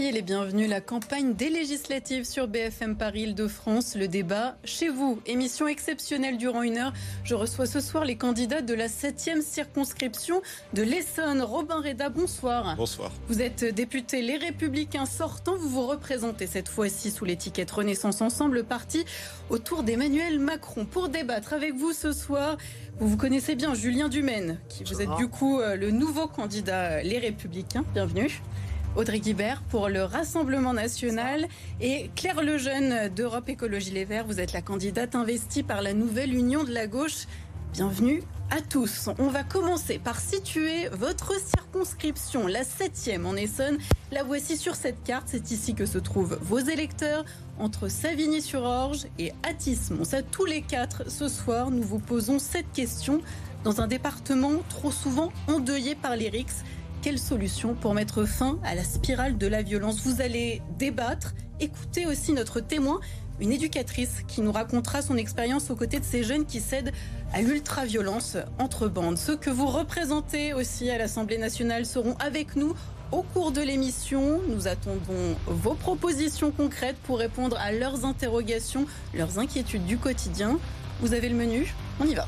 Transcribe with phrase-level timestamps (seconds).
[0.00, 0.66] Soyez les bienvenus.
[0.66, 3.96] La campagne des législatives sur BFM Paris Île-de-France.
[3.96, 5.20] Le débat chez vous.
[5.26, 6.94] Émission exceptionnelle durant une heure.
[7.22, 10.40] Je reçois ce soir les candidats de la 7e circonscription
[10.72, 11.42] de l'Essonne.
[11.42, 12.76] Robin Reda, bonsoir.
[12.76, 13.12] Bonsoir.
[13.28, 15.58] Vous êtes député Les Républicains sortants.
[15.58, 19.04] Vous vous représentez cette fois-ci sous l'étiquette Renaissance Ensemble, parti
[19.50, 20.86] autour d'Emmanuel Macron.
[20.86, 22.56] Pour débattre avec vous ce soir,
[23.00, 26.84] vous vous connaissez bien Julien Dumaine, qui vous êtes du coup euh, le nouveau candidat
[26.84, 27.84] euh, Les Républicains.
[27.92, 28.40] Bienvenue.
[28.96, 31.46] Audrey Guibert pour le Rassemblement national
[31.80, 34.26] et Claire Lejeune d'Europe Écologie Les Verts.
[34.26, 37.26] Vous êtes la candidate investie par la nouvelle Union de la gauche.
[37.72, 39.08] Bienvenue à tous.
[39.20, 43.78] On va commencer par situer votre circonscription, la septième en Essonne.
[44.10, 45.28] La voici sur cette carte.
[45.30, 47.24] C'est ici que se trouvent vos électeurs
[47.60, 50.14] entre Savigny-sur-Orge et Atis-Mons.
[50.14, 53.22] À tous les quatre, ce soir, nous vous posons cette question.
[53.62, 56.64] Dans un département trop souvent endeuillé par les rixes,
[57.02, 60.00] quelle solution pour mettre fin à la spirale de la violence?
[60.04, 63.00] Vous allez débattre, écouter aussi notre témoin,
[63.40, 66.92] une éducatrice qui nous racontera son expérience aux côtés de ces jeunes qui cèdent
[67.32, 69.16] à l'ultra-violence entre bandes.
[69.16, 72.74] Ceux que vous représentez aussi à l'Assemblée nationale seront avec nous
[73.12, 74.40] au cours de l'émission.
[74.48, 80.58] Nous attendons vos propositions concrètes pour répondre à leurs interrogations, leurs inquiétudes du quotidien.
[81.00, 82.26] Vous avez le menu On y va.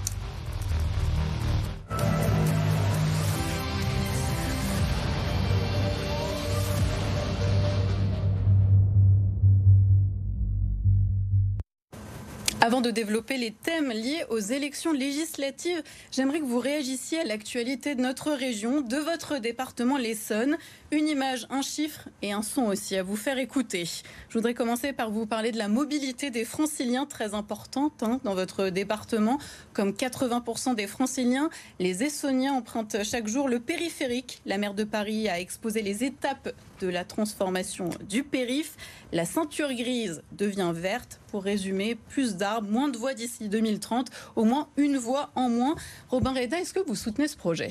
[12.64, 15.82] Avant de développer les thèmes liés aux élections législatives,
[16.12, 20.56] j'aimerais que vous réagissiez à l'actualité de notre région, de votre département l'Essonne.
[20.92, 23.82] Une image, un chiffre et un son aussi à vous faire écouter.
[24.28, 28.36] Je voudrais commencer par vous parler de la mobilité des franciliens, très importante hein, dans
[28.36, 29.40] votre département.
[29.72, 34.40] Comme 80% des franciliens, les Essoniens empruntent chaque jour le périphérique.
[34.46, 38.76] La maire de Paris a exposé les étapes de la transformation du périph'.
[39.12, 41.20] La ceinture grise devient verte.
[41.30, 45.76] Pour résumer, plus d'arbres, moins de voies d'ici 2030, au moins une voie en moins.
[46.10, 47.68] Robin Reda, est-ce que vous soutenez ce projet?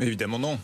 [0.00, 0.58] Évidemment non.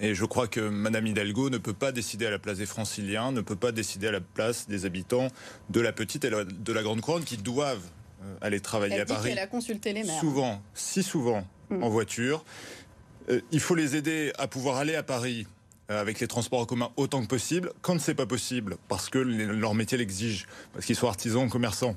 [0.00, 3.32] Et je crois que Madame Hidalgo ne peut pas décider à la place des franciliens,
[3.32, 5.28] ne peut pas décider à la place des habitants
[5.70, 7.86] de la petite et de la grande couronne qui doivent
[8.24, 9.28] euh, aller travailler Elle à dit Paris.
[9.30, 10.20] qu'elle a consulté les maires.
[10.20, 11.82] Souvent, si souvent, Mm.
[11.82, 12.44] en voiture.
[13.28, 15.46] Euh, il faut les aider à pouvoir aller à Paris
[15.88, 17.72] avec les transports en commun autant que possible.
[17.80, 21.96] Quand c'est pas possible, parce que les- leur métier l'exige, parce qu'ils sont artisans, commerçants,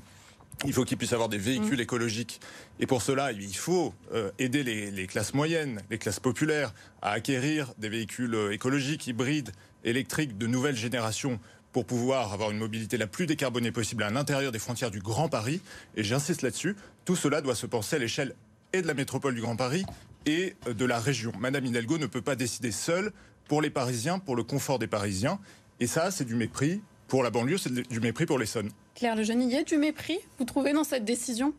[0.65, 1.81] il faut qu'ils puissent avoir des véhicules Mm.
[1.81, 2.39] écologiques.
[2.79, 7.11] Et pour cela, il faut euh, aider les, les classes moyennes, les classes populaires à
[7.11, 9.51] acquérir des véhicules euh, écologiques, hybrides,
[9.83, 11.39] électriques de nouvelle génération
[11.73, 15.29] pour pouvoir avoir une mobilité la plus décarbonée possible à l'intérieur des frontières du Grand
[15.29, 15.61] Paris.
[15.95, 16.75] Et j'insiste là-dessus,
[17.05, 18.35] tout cela doit se penser à l'échelle
[18.73, 19.83] et de la métropole du Grand Paris
[20.25, 21.31] et euh, de la région.
[21.39, 23.11] Madame Hidalgo ne peut pas décider seule
[23.51, 25.37] pour les Parisiens, pour le confort des Parisiens.
[25.81, 28.69] Et ça, c'est du mépris pour la banlieue, c'est du mépris pour l'Essonne.
[28.95, 31.53] Claire Lejeune, il y a du mépris, vous trouvez, dans cette décision?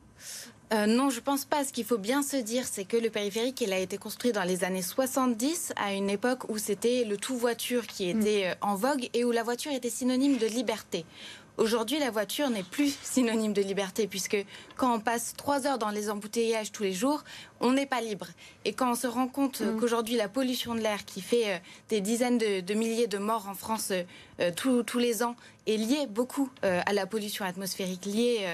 [0.72, 1.64] Euh, non, je pense pas.
[1.64, 4.44] Ce qu'il faut bien se dire, c'est que le périphérique, il a été construit dans
[4.44, 8.74] les années 70, à une époque où c'était le tout voiture qui était euh, en
[8.74, 11.04] vogue et où la voiture était synonyme de liberté.
[11.58, 14.38] Aujourd'hui, la voiture n'est plus synonyme de liberté, puisque
[14.76, 17.24] quand on passe trois heures dans les embouteillages tous les jours,
[17.60, 18.26] on n'est pas libre.
[18.64, 21.58] Et quand on se rend compte euh, qu'aujourd'hui, la pollution de l'air, qui fait euh,
[21.90, 25.36] des dizaines de, de milliers de morts en France euh, tous- les ans,
[25.66, 28.46] est liée beaucoup euh, à la pollution atmosphérique liée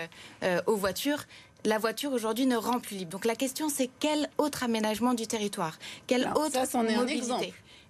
[0.67, 1.25] aux voitures,
[1.65, 3.11] la voiture aujourd'hui ne rend plus libre.
[3.13, 5.79] Donc la question, c'est quel autre aménagement du territoire?
[6.07, 7.25] Quelle Alors, autre ça, c'en est un mobilité?
[7.25, 7.47] exemple.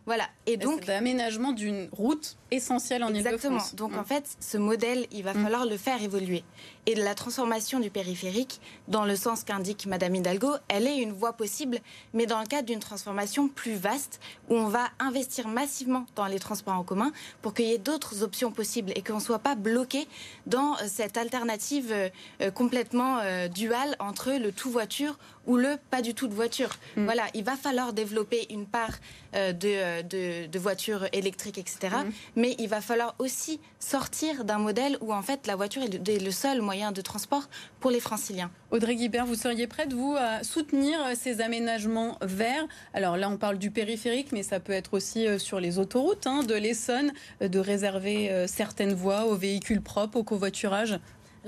[0.08, 0.24] Voilà.
[0.46, 3.56] Et Donc, donc, l'aménagement d'une route essentielle en Exactement.
[3.56, 3.74] Ile-de-France.
[3.74, 3.98] Donc Mm.
[3.98, 5.42] en fait, ce modèle, il va Mm.
[5.42, 6.44] falloir le faire évoluer.
[6.86, 11.34] Et la transformation du périphérique, dans le sens qu'indique Madame Hidalgo, elle est une voie
[11.34, 11.78] possible,
[12.14, 16.38] mais dans le cadre d'une transformation plus vaste, où on va investir massivement dans les
[16.38, 19.56] transports en commun pour qu'il y ait d'autres options possibles et qu'on ne soit pas
[19.56, 20.08] bloqué
[20.46, 22.08] dans euh, cette alternative euh,
[22.40, 23.18] euh, complètement
[23.54, 26.68] duale entre le tout voiture ou le pas du tout de voiture.
[26.96, 27.04] Mm.
[27.06, 28.92] Voilà, il va falloir développer une part
[29.34, 31.78] euh, de, euh, de, de voitures électriques, etc.
[31.82, 32.10] Mm.
[32.36, 36.14] Mais il va falloir aussi sortir d'un modèle où en fait la voiture est le,
[36.14, 37.48] est le seul moyen de transport
[37.80, 38.50] pour les franciliens.
[38.70, 42.66] Audrey Guibert, vous seriez prête, vous, à soutenir euh, ces aménagements verts?
[42.92, 46.42] Alors là, on parle du périphérique, mais ça peut être aussi sur les autoroutes hein,
[46.42, 50.98] de l'Essonne, de réserver certaines voies aux véhicules propres, au covoiturage.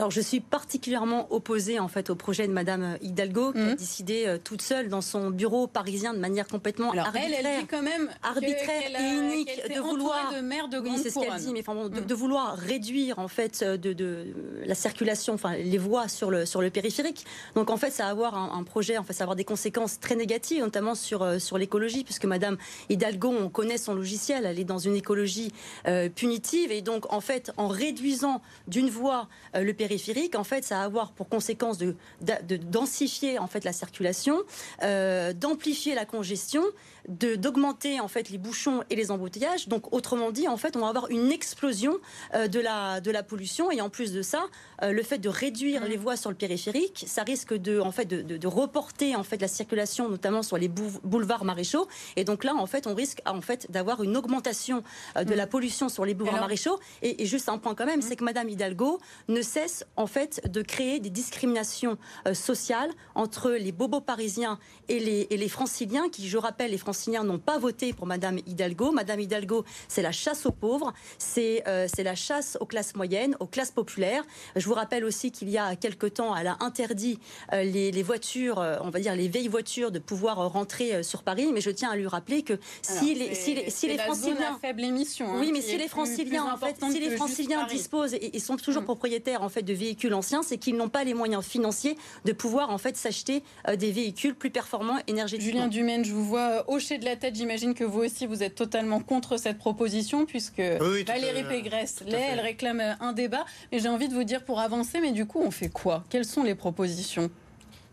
[0.00, 3.74] Alors je suis particulièrement opposée en fait au projet de Madame Hidalgo qui a Mhm.
[3.74, 7.52] décidé euh, toute seule dans son bureau parisien de manière complètement Alors elle, arbitraire.
[7.56, 11.10] elle dit quand même arbitraire et unique de vouloir- de maires de Oui, grande c'est
[11.10, 12.06] ce qu'elle dit, mais enfin bon, de, Mm.
[12.06, 14.32] de vouloir réduire en fait euh, de, de
[14.64, 17.26] la circulation, enfin les voies sur le sur le périphérique.
[17.54, 19.44] Donc en fait, ça va avoir un, un projet, en fait, ça va avoir des
[19.44, 22.56] conséquences très négatives, notamment sur euh, sur l'écologie, puisque Madame
[22.88, 25.52] Hidalgo, on connaît son logiciel, elle est dans une écologie
[25.86, 29.89] euh, punitive, et donc en fait, en réduisant d'une voie le périphérique,
[30.34, 34.42] en fait, ça va avoir pour conséquence de, de, de densifier en fait la circulation,
[34.82, 36.62] euh, d'amplifier la congestion,
[37.08, 39.68] d'augmenter en fait les bouchons et les embouteillages.
[39.68, 41.98] Donc autrement dit, en fait, on va avoir une explosion
[42.34, 44.44] euh, de la de la pollution et en plus de ça,
[44.82, 48.04] euh, le fait de réduire les voies sur le périphérique, ça risque de en fait
[48.04, 51.88] de, de- de reporter en fait la circulation, notamment sur les bou- boulevards maréchaux.
[52.16, 54.82] Et donc là, en fait, on risque en fait d'avoir une augmentation
[55.16, 56.78] euh, de la pollution sur les boulevards Alors- maréchaux.
[57.02, 58.98] Et, et juste un point quand même, c'est que Madame Hidalgo
[59.28, 61.96] ne cesse en fait de créer des discriminations
[62.34, 64.58] sociales entre les bobos parisiens
[64.88, 66.89] et les, et les franciliens, qui, je rappelle, les franciliens
[67.24, 68.92] n'ont pas voté pour Madame Hidalgo.
[68.92, 73.46] Madame Hidalgo, c'est la chasse aux pauvres, c'est euh, la chasse aux classes moyennes, aux
[73.46, 74.24] classes populaires.
[74.56, 77.18] Je vous rappelle aussi qu'il y a quelque temps, elle a interdit
[77.52, 81.02] euh, les, les voitures, euh, on va dire les vieilles voitures, de pouvoir rentrer euh,
[81.02, 81.50] sur Paris.
[81.52, 82.64] Mais je tiens à lui rappeler que Alors,
[83.02, 85.26] si les, si les, si les la franciliens faible émission.
[85.34, 88.36] hein, oui, mais qui si les franciliens, plus en fait, si les franciliens disposent et,
[88.36, 88.86] et sont toujours Mm.
[88.86, 92.70] propriétaires en fait de véhicules anciens, c'est qu'ils n'ont pas les moyens financiers de pouvoir
[92.70, 93.42] en fait s'acheter
[93.76, 95.50] des véhicules plus performants énergétiquement.
[95.52, 97.34] Julien Dumaine, je vous vois euh, hocher de la tête.
[97.36, 102.18] J'imagine que vous aussi, vous êtes totalement contre cette proposition, puisque oui, Valérie Pégresse l'est.
[102.32, 103.44] Elle réclame euh, un débat.
[103.70, 106.04] Mais j'ai envie de vous dire pour avancer, mais du coup, on fait quoi?
[106.08, 107.30] Quelles sont les propositions?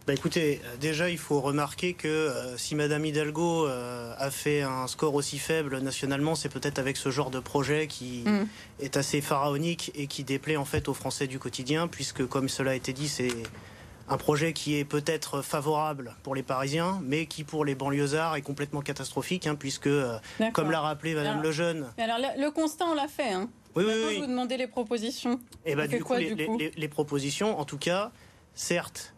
[0.07, 4.61] Bah écoutez, euh, déjà il faut remarquer que euh, si Madame Hidalgo euh, a fait
[4.61, 8.47] un score aussi faible nationalement, c'est peut-être avec ce genre de projet qui Mm.
[8.79, 12.71] est assez pharaonique et qui déplaît en fait aux Français du quotidien, puisque comme cela
[12.71, 13.33] a été dit, c'est
[14.09, 18.41] un projet qui est peut-être favorable pour les Parisiens, mais qui pour les banlieusards est
[18.41, 20.17] complètement catastrophique, hein, puisque euh,
[20.53, 23.33] comme l'a rappelé Madame Alors- Lejeune, Alors, le, le constat, on l'a fait.
[23.33, 23.49] Hein.
[23.75, 23.83] oui,
[24.19, 25.39] vous demandez les propositions.
[25.65, 27.77] Et bah, On fait du coup, quoi, les, du coup les- les propositions, en tout
[27.77, 28.11] cas,
[28.53, 29.13] certes,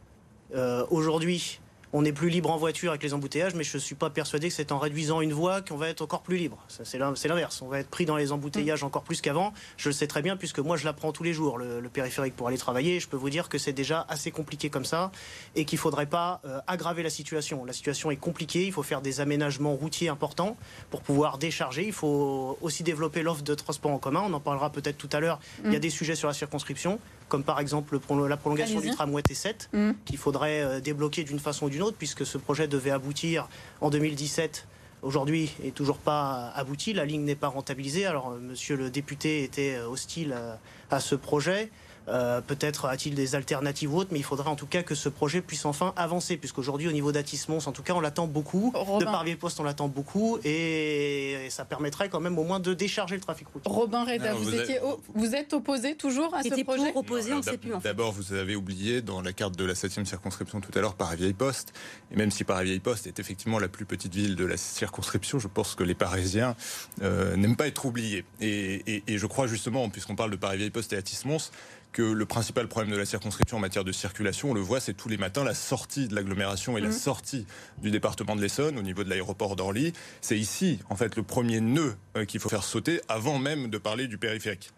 [0.56, 1.60] euh, aujourd'hui,
[1.94, 4.48] on est plus libre en voiture avec les embouteillages, mais je ne suis pas persuadé
[4.50, 6.58] que c'est en réduisant une voie qu'on va être encore plus libre.
[6.68, 7.62] C'est l'in- c'est l'inverse.
[7.64, 9.54] On va être pris dans les embouteillages encore plus qu'avant.
[9.78, 12.36] Je le sais très bien, puisque moi, je l'apprends tous les jours, le, le périphérique,
[12.36, 13.00] pour aller travailler.
[13.00, 15.12] Je peux vous dire que c'est déjà assez compliqué comme ça
[15.56, 17.66] et qu'il ne faudrait pas euh, aggraver la situation.
[17.66, 18.66] La situation est compliquée.
[18.68, 20.58] Il faut faire des aménagements routiers importants
[20.92, 21.86] pour pouvoir décharger.
[21.88, 24.24] Il faut aussi développer l'offre de transport en commun.
[24.28, 25.40] On en parlera peut-être tout à l'heure.
[25.66, 27.00] Il y a des sujets sur la circonscription,
[27.30, 29.92] comme par exemple la prolongation du tramway T7 Mm.
[30.06, 33.48] qu'il faudrait euh, débloquer d'une façon ou d'une puisque ce projet devait aboutir
[33.82, 34.68] en 2017.
[35.02, 36.94] Aujourd'hui, est toujours pas abouti.
[36.94, 38.06] La ligne n'est pas rentabilisée.
[38.06, 40.60] Alors, euh, Monsieur le député était euh, hostile à,
[40.96, 41.72] à ce projet.
[42.10, 45.10] Euh, Peut-être a-t-il des alternatives ou autres, mais il faudrait en tout cas que ce
[45.10, 48.72] projet puisse enfin avancer, puisqu'aujourd'hui, au niveau d'Atis-Mons, en tout cas, on l'attend beaucoup.
[48.76, 49.00] Robin.
[49.00, 53.16] De Parvier-Poste, on l'attend beaucoup, et, et ça permettrait quand même au moins de décharger
[53.16, 53.72] le trafic routier.
[53.72, 57.02] Robin Reda, vous, vous êtes- étiez au- vous êtes opposé toujours à ce projet pour
[57.02, 57.88] opposer, on sait plus en fait.
[57.90, 61.74] D'abord, vous avez oublié dans la carte de la 7e circonscription tout à l'heure Paris-Vieille-Poste.
[62.12, 65.76] Et même si Paris-Vieille-Poste est effectivement la plus petite ville de la circonscription, je pense
[65.76, 66.56] que les Parisiens
[67.02, 68.26] euh, n'aiment pas être oubliés.
[68.42, 71.52] Et, et- et je crois justement, puisqu'on parle de Paris-Vieille-Poste et Atis-Mons,
[71.92, 74.94] que le principal problème de la circonscription en matière de circulation, on le voit, c'est
[74.94, 77.46] tous les matins la sortie de l'agglomération et la sortie
[77.82, 79.94] du département de l'Essonne au niveau de l'aéroport d'Orly.
[80.22, 83.78] C'est ici, en fait, le premier nœud euh, qu'il faut faire sauter avant même de
[83.78, 84.72] parler du périphérique.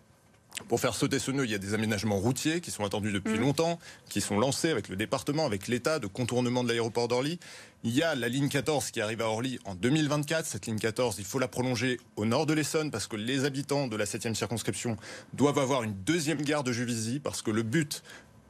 [0.67, 3.37] Pour faire sauter ce nœud, il y a des aménagements routiers qui sont attendus depuis
[3.37, 3.79] longtemps,
[4.09, 7.39] qui sont lancés avec le département, avec l'État, de contournement de l'aéroport d'Orly.
[7.83, 10.45] Il y a la ligne 14 qui arrive à Orly en 2024.
[10.45, 13.87] Cette ligne 14, il faut la prolonger au nord de l'Essonne parce que les habitants
[13.87, 14.97] de la 7e circonscription
[15.33, 18.03] doivent avoir une deuxième gare de Juvisy parce que le but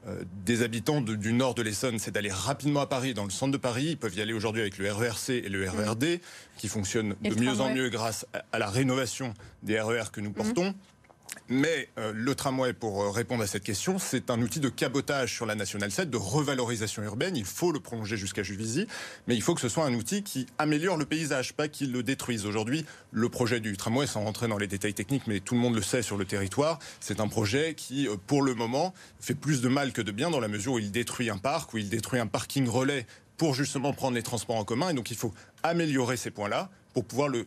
[0.08, 3.30] euh, des habitants de- du nord de l'Essonne, c'est d'aller rapidement à Paris, dans le
[3.30, 3.86] centre de Paris.
[3.92, 6.20] Ils peuvent y aller aujourd'hui avec le RERC et le RERD,
[6.58, 10.20] qui fonctionnent Et de mieux en mieux grâce à- à la rénovation des RER que
[10.20, 10.74] nous portons.
[11.48, 15.34] Mais euh, le tramway, pour euh, répondre à cette question, c'est un outil de cabotage
[15.34, 17.36] sur la nationale 7, de revalorisation urbaine.
[17.36, 18.88] Il faut le prolonger jusqu'à Juvisy,
[19.28, 22.04] mais il faut que ce soit un outil qui améliore le paysage, pas qu'il le
[22.04, 22.46] détruise.
[22.46, 25.76] Aujourd'hui, le projet du tramway, sans rentrer dans les détails techniques, mais tout le monde
[25.76, 29.62] le sait sur le territoire, c'est un projet qui, euh, pour le moment, fait plus
[29.62, 31.90] de mal que de bien dans la mesure où il détruit un parc, où il
[31.90, 34.90] détruit un parking relais pour justement prendre les transports en commun.
[34.90, 35.34] Et donc il faut
[35.64, 37.46] améliorer ces points-là pour pouvoir le,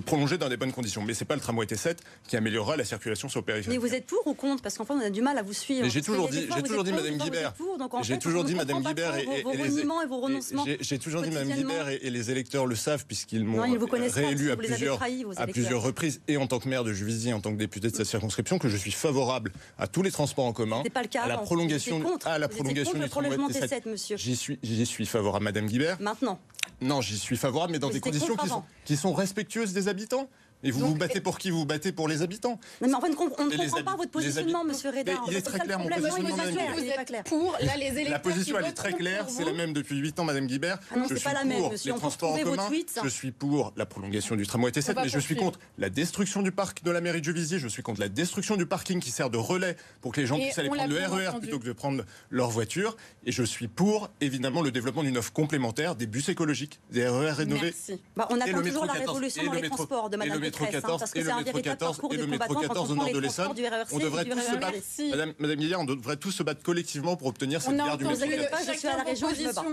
[0.00, 1.02] prolonger dans des bonnes conditions.
[1.02, 3.80] Mais c'est pas le tramway T7 qui améliorera la circulation sur le périphérique.
[3.80, 5.52] Mais vous êtes pour ou contre Parce qu'en fait, on a du mal à vous
[5.52, 5.88] suivre.
[5.88, 7.54] J'ai toujours dit, j'ai toujours dit, Madame Guibert.
[8.02, 10.64] J'ai toujours dit, Madame Guibert, et, vos, et vos renoncements.
[10.80, 15.00] J'ai toujours dit, Madame Guibert, et, les électeurs le savent puisqu'ils m'ont réélu à plusieurs,
[15.36, 17.96] à plusieurs reprises, et en tant que maire de Juvisy, en tant que député de
[17.96, 21.22] cette circonscription, que je suis favorable à tous les transports en commun, pas le cas,
[21.22, 23.88] à la prolongation, à la prolongation du tramway T7.
[23.88, 24.16] monsieur.
[24.16, 26.00] J'y suis, j'y suis favorable, Madame Guibert.
[26.00, 26.38] Maintenant.
[26.80, 30.28] Non, j'y suis favorable, mais dans des conditions qui sont, qui sont respectueuses des habitants.
[30.62, 31.50] Et vous vous battez pour qui?
[31.50, 34.64] Vous vous battez pour les habitants mais en fait, on ne comprend pas votre positionnement,
[34.64, 35.12] monsieur Reda.
[35.28, 36.36] Il est très clair, mon positionnement.
[36.74, 39.26] Vous êtes pour, là, les électeurs La position, elle est très claire.
[39.28, 40.78] C'est la même depuis 8 ans, Madame Guibert.
[40.90, 41.92] Ah non, je suis pas la même, monsieur.
[41.92, 42.68] les transports en commun.
[43.02, 46.52] Je suis pour la prolongation du tramway T7, mais je suis contre la destruction du
[46.52, 47.58] parc de la mairie de Juvisy.
[47.58, 50.36] Je suis contre la destruction du parking qui sert de relais pour que les gens
[50.36, 52.96] puissent aller prendre le RER e plutôt que de prendre leur voiture.
[53.24, 57.32] Et je suis pour, évidemment, le développement d'une offre complémentaire, des bus écologiques, des RER
[57.32, 57.74] rénovés.
[58.16, 60.74] Bah, on attend toujours la révolution dans les transports de Madame Pécresse
[61.14, 63.48] le métro 14 et le métro 14 au nord de l'Essonne.
[63.92, 64.78] On devrait tous se battre.
[65.10, 68.24] Madame, Madame on devrait tous se battre collectivement pour obtenir cette gare du métro.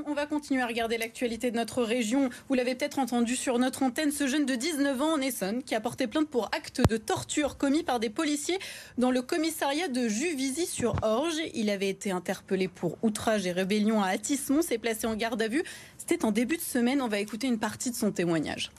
[0.07, 2.29] On va continuer à regarder l'actualité de notre région.
[2.49, 5.75] Vous l'avez peut-être entendu sur notre antenne, ce jeune de 19 ans en Essonne qui
[5.75, 8.59] a porté plainte pour acte de torture commis par des policiers
[8.97, 11.35] dans le commissariat de Juvisy-sur-Orge.
[11.53, 15.47] Il avait été interpellé pour outrage et rébellion à Atismont, s'est placé en garde à
[15.47, 15.63] vue.
[15.97, 17.01] C'était en début de semaine.
[17.01, 18.71] On va écouter une partie de son témoignage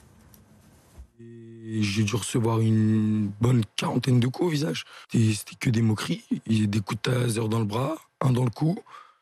[1.19, 4.85] j'ai dû recevoir une bonne quarantaine de coups au visage.
[5.11, 8.77] C'était que des moqueries, des coups de taser dans le bras, un dans le cou.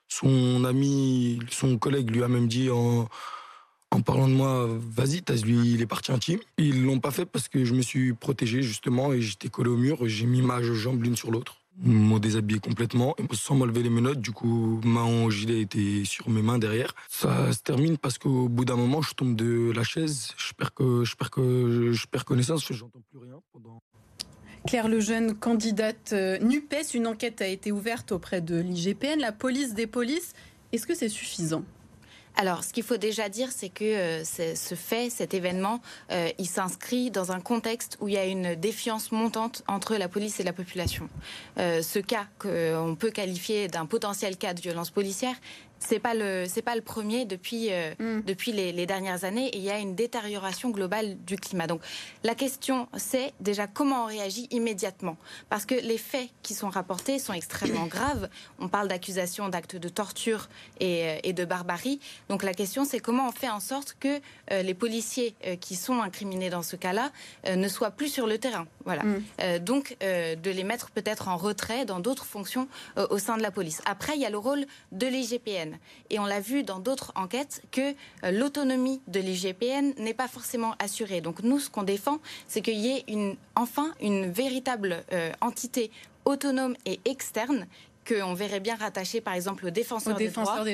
[0.07, 3.07] Son ami, son collègue lui a même dit en,
[4.05, 6.39] parlant de moi, vas-y, tase lui, il est parti intime.
[6.57, 9.77] Ils l'ont pas fait parce que je me suis protégé justement et j'étais collé au
[9.77, 9.99] mur.
[10.07, 14.19] J'ai mis ma jambe l'une sur l'autre m'ont déshabillé complètement sans m'enlever les menottes.
[14.19, 16.95] Du coup, ma gilet était sur mes mains derrière.
[17.09, 20.29] Ça se termine parce qu'au bout d'un moment, je tombe de la chaise.
[20.37, 22.65] Je perds, que, je perds, que, je perds connaissance.
[22.71, 23.81] Je n'entends plus rien pendant.
[24.67, 29.75] Claire Lejeune, candidate euh, NUPES, une enquête a été ouverte auprès de l'IGPN, la police
[29.75, 30.33] des polices.
[30.71, 31.63] Est-ce que c'est suffisant?
[32.37, 36.47] Alors, ce qu'il faut déjà dire, c'est que euh, ce fait, cet événement, euh, il
[36.47, 40.43] s'inscrit dans un contexte où il y a une défiance montante entre la police et
[40.43, 41.09] la population.
[41.57, 45.35] Euh, ce cas qu'on peut qualifier d'un potentiel cas de violence policière
[45.79, 48.21] c'est pas le c'est pas le premier depuis euh, mm.
[48.21, 51.67] depuis les, dernières années et il y a une détérioration globale du climat.
[51.67, 51.81] Donc
[52.23, 55.17] la question c'est déjà comment on réagit immédiatement
[55.49, 58.29] parce que les faits qui sont rapportés sont extrêmement graves.
[58.59, 61.99] On parle d'accusations d'actes de torture et, et, de barbarie.
[62.29, 64.19] Donc la question c'est comment on fait en sorte que
[64.51, 67.11] euh, les policiers euh, qui sont incriminés dans ce cas-là
[67.55, 68.67] ne soient plus sur le terrain.
[68.85, 69.03] Voilà.
[69.03, 69.59] Mm.
[69.59, 72.67] donc de les mettre peut-être en retrait dans d'autres fonctions
[73.09, 73.81] au sein de la police.
[73.85, 75.64] Après il y a le rôle de l'IGPN.
[76.09, 80.75] Et on l'a vu dans d'autres enquêtes que euh, l'autonomie de l'IGPN n'est pas forcément
[80.79, 81.21] assurée.
[81.21, 85.91] Donc nous, ce qu'on défend, c'est qu'il y ait enfin une véritable euh, entité
[86.25, 87.67] autonome et externe
[88.07, 90.27] qu'on verrait bien rattaché par exemple au défenseur, des,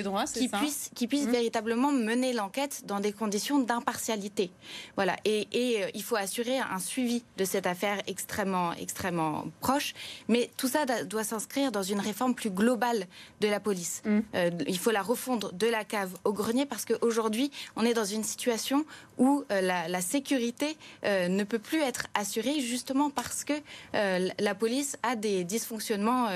[0.04, 1.32] droits, qui, puisse, qui puisse mmh.
[1.32, 4.52] véritablement mener l'enquête dans des conditions d'impartialité.
[4.96, 5.16] Voilà.
[5.26, 9.94] Et, et euh, il faut assurer un suivi de cette affaire extrêmement, extrêmement proche.
[10.28, 13.06] Mais tout ça doit s'inscrire dans une réforme plus globale
[13.40, 14.02] de la police.
[14.06, 14.20] Mmh.
[14.36, 18.06] Euh, il faut la refondre de la cave au grenier parce qu'aujourd'hui, on est dans
[18.06, 18.86] une situation
[19.18, 23.54] où euh, la, sécurité ne peut plus être assurée justement parce que
[23.94, 26.28] la police a des dysfonctionnements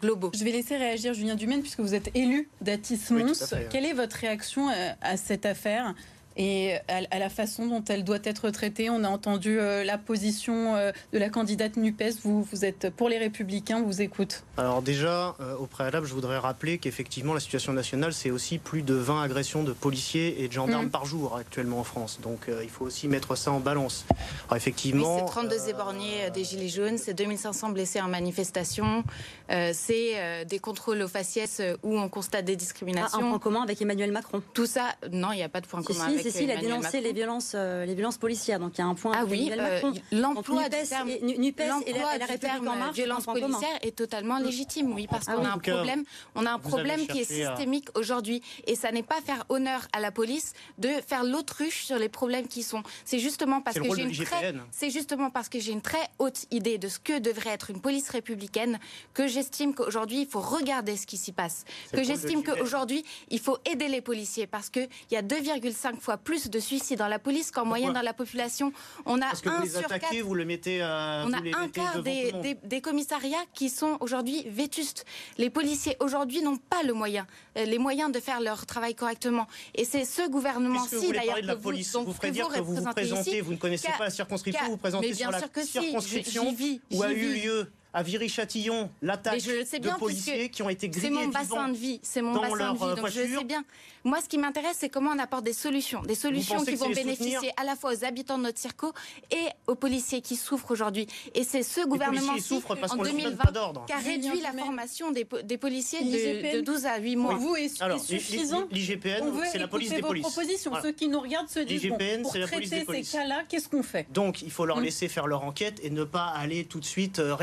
[0.00, 0.32] globaux.
[0.42, 3.54] Je vais laisser réagir Julien Dumaine puisque vous êtes élu d'Atis Mons.
[3.70, 5.94] Quelle est votre réaction euh, à cette affaire?
[6.36, 8.90] Et à, la façon dont elle doit être traitée.
[8.90, 12.20] On a entendu euh, la position euh, de la candidate NUPES.
[12.22, 14.44] Vous, vous êtes pour les Républicains, vous écoute.
[14.56, 18.82] Alors déjà, euh, au préalable, je voudrais rappeler qu'effectivement, la situation nationale, c'est aussi plus
[18.82, 20.90] de 20 agressions de policiers et de gendarmes mm.
[20.90, 22.18] par jour actuellement en France.
[22.22, 24.04] Donc il faut aussi mettre ça en balance.
[24.46, 25.18] Alors effectivement...
[25.18, 29.04] c'est 32 éborgnés des Gilets jaunes, c'est 2500 blessés en manifestation,
[29.48, 33.18] c'est des contrôles aux faciès où on constate des discriminations.
[33.18, 34.42] un point commun avec Emmanuel Macron.
[34.54, 37.12] Tout ça, non, il n'y a pas de point commun avec il a dénoncé les
[37.12, 38.58] violences, euh, les violences policières.
[38.58, 39.12] Donc il y a un point.
[39.16, 43.78] Ah oui, euh, l'emploi du terme, Nupes et la, la République en marche, violence policière
[43.82, 44.92] est totalement légitime.
[44.92, 48.42] Oui, parce ah qu'on a un problème, on a un problème qui est systémique aujourd'hui,
[48.66, 52.48] et ça n'est pas faire honneur à la police de faire l'autruche sur les problèmes
[52.48, 52.82] qui sont.
[53.04, 56.46] C'est justement parce que j'ai une très, c'est justement parce que j'ai une très haute
[56.50, 58.78] idée de ce que devrait être une police républicaine
[59.14, 63.58] que j'estime qu'aujourd'hui il faut regarder ce qui s'y passe, que j'estime qu'aujourd'hui il faut
[63.70, 67.08] aider les policiers parce que il y a 2,5 fois fois plus de suicides dans
[67.08, 68.72] la police qu'en moyenne dans la population.
[69.06, 71.24] On a Parce que un vous les sur attaquez, quatre- vous le mettez à.
[71.26, 75.04] on a un quart des, des- des commissariats qui sont aujourd'hui vétustes.
[75.38, 77.26] Les policiers aujourd'hui n'ont pas le moyen,
[77.56, 79.46] euh, les moyens de faire leur travail correctement.
[79.74, 82.60] Et c'est ce vous gouvernement-ci d'ailleurs que vous, police, donc, vous ferez que dire que
[82.60, 85.40] vous vous présentez, ici, vous ne connaissez pas la circonscription, vous vous présentez sur la
[85.64, 86.54] circonscription
[86.92, 91.20] où a eu lieu à Viry-Châtillon l'attaque de policiers qui ont été C'est grillés mon
[91.20, 91.32] vivants.
[91.32, 93.64] bassin de vie, c'est mon bassin leur, de vie, euh, donc je le sais bien.
[94.04, 96.88] Moi, ce qui m'intéresse, c'est comment on apporte des solutions, des solutions qui c'est vont
[96.90, 98.92] bénéficier à la fois aux habitants de notre circo
[99.30, 101.06] et aux policiers qui souffrent aujourd'hui.
[101.36, 103.84] Et c'est ce gouvernement policiers souffrent parce en qu'on ne leur donne 2020 pas d'ordre.
[103.86, 106.56] qui a réduit la formation des, po- des policiers de, l'IGPN.
[106.56, 107.34] de 12 à 8 mois.
[107.34, 110.26] Vous, est, Alors, est suffisant l'IGPN, c'est la police des vos polices.
[110.26, 110.70] propositions.
[110.72, 110.84] Voilà.
[110.86, 113.42] Ceux qui nous regardent se disent bon, l'IGPN, pour c'est la police traiter ces cas-là,
[113.48, 114.06] qu'est-ce qu'on fait?
[114.12, 114.84] Donc, il faut leur Mm.
[114.84, 117.34] laisser faire leur enquête et ne pas aller tout de suite euh,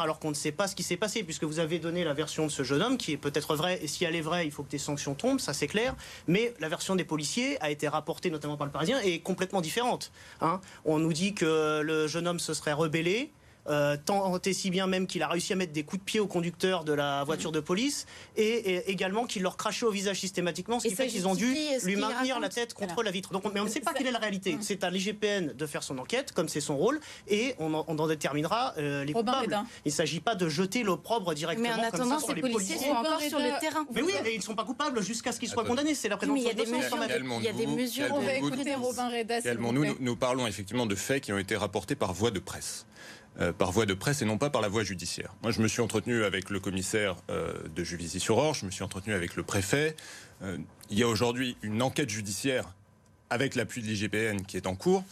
[0.00, 2.46] alors qu'on ne sait pas ce qui s'est passé, puisque vous avez donné la version
[2.46, 4.62] de ce jeune homme qui est peut-être vraie, et si elle est vraie, il faut
[4.62, 5.94] que des sanctions tombent, ça c'est clair.
[6.26, 9.60] Mais la version des policiers a été rapportée notamment par le Parisien et est complètement
[9.60, 10.12] différente.
[10.40, 10.60] hein.
[10.84, 13.30] On nous dit que le jeune homme se serait rebellé.
[13.68, 16.20] Euh, tant et si bien même qu'il a réussi à mettre des coups de pied
[16.20, 18.06] au conducteur de la voiture de police
[18.36, 21.34] et, et également qu'il leur crachait au visage systématiquement, ce Et qui fait qu'ils ont
[21.34, 21.54] dû
[21.84, 23.08] lui maintenir la tête contre Voilà.
[23.08, 23.32] la vitre.
[23.32, 24.56] Donc, on- mais on ne sait pas quelle est la réalité.
[24.60, 27.98] C'est à l'IGPN de faire son enquête, comme c'est son rôle, et on en, on
[27.98, 29.64] en déterminera euh, les Robin coupables.
[29.84, 32.34] Il ne s'agit pas de jeter l'opprobre directement Mais en comme attendant, ça sur ces
[32.34, 33.84] les policiers sont encore sur le terrain.
[33.94, 35.70] Mais oui, mais ils ne sont pas coupables jusqu'à ce qu'ils soient Attends.
[35.70, 35.94] condamnés.
[35.94, 36.98] C'est la Oui, mais il y a présomption
[37.38, 38.06] Il y a des mesures.
[38.12, 38.74] On va écouter.
[38.74, 39.40] Robin Reda.
[40.00, 42.86] nous parlons effectivement de faits qui ont été rapportés par voie de presse.
[43.38, 45.34] Euh, par voie de presse et non pas par la voie judiciaire.
[45.42, 49.12] Moi, je me suis entretenu avec le commissaire euh, de Juvisy-sur-Orge, je me suis entretenu
[49.12, 49.94] avec le préfet.
[50.40, 50.56] Euh,
[50.88, 52.74] il y a aujourd'hui une enquête judiciaire
[53.28, 55.04] avec l'appui de l'IGPN qui est en cours.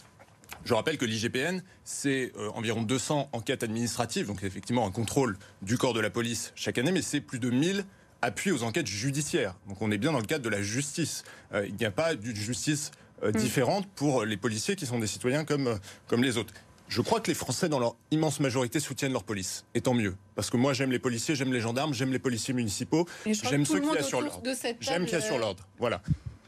[0.63, 5.93] Je rappelle que l'IGPN, c'est environ 200 enquêtes administratives, donc effectivement un contrôle du corps
[5.93, 7.85] de la police chaque année, mais c'est plus de 1000
[8.23, 9.55] appuis aux enquêtes judiciaires.
[9.67, 11.23] Donc on est bien dans le cadre de la justice.
[11.53, 12.91] Il n'y a pas d'une justice
[13.23, 16.53] euh, différente pour les policiers qui sont des citoyens comme, comme les autres.
[16.87, 19.65] Je crois que les Français, dans leur immense majorité, soutiennent leur police.
[19.73, 20.15] Et tant mieux.
[20.35, 23.79] Parce que moi, j'aime les policiers, j'aime les gendarmes, j'aime les policiers municipaux, j'aime ceux
[23.79, 24.43] qui assurent l'ordre.
[24.79, 25.67] J'aime qui assurent euh, l'ordre.
[25.79, 26.01] Voilà.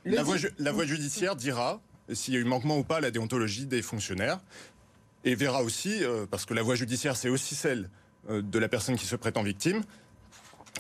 [0.06, 1.82] La voie, la voie judiciaire dira
[2.14, 4.40] s'il y a eu manquement ou pas à la déontologie des fonctionnaires.
[5.24, 7.90] Et verra aussi, euh, parce que la voie judiciaire, c'est aussi celle
[8.30, 9.84] euh, de la personne qui se prétend victime,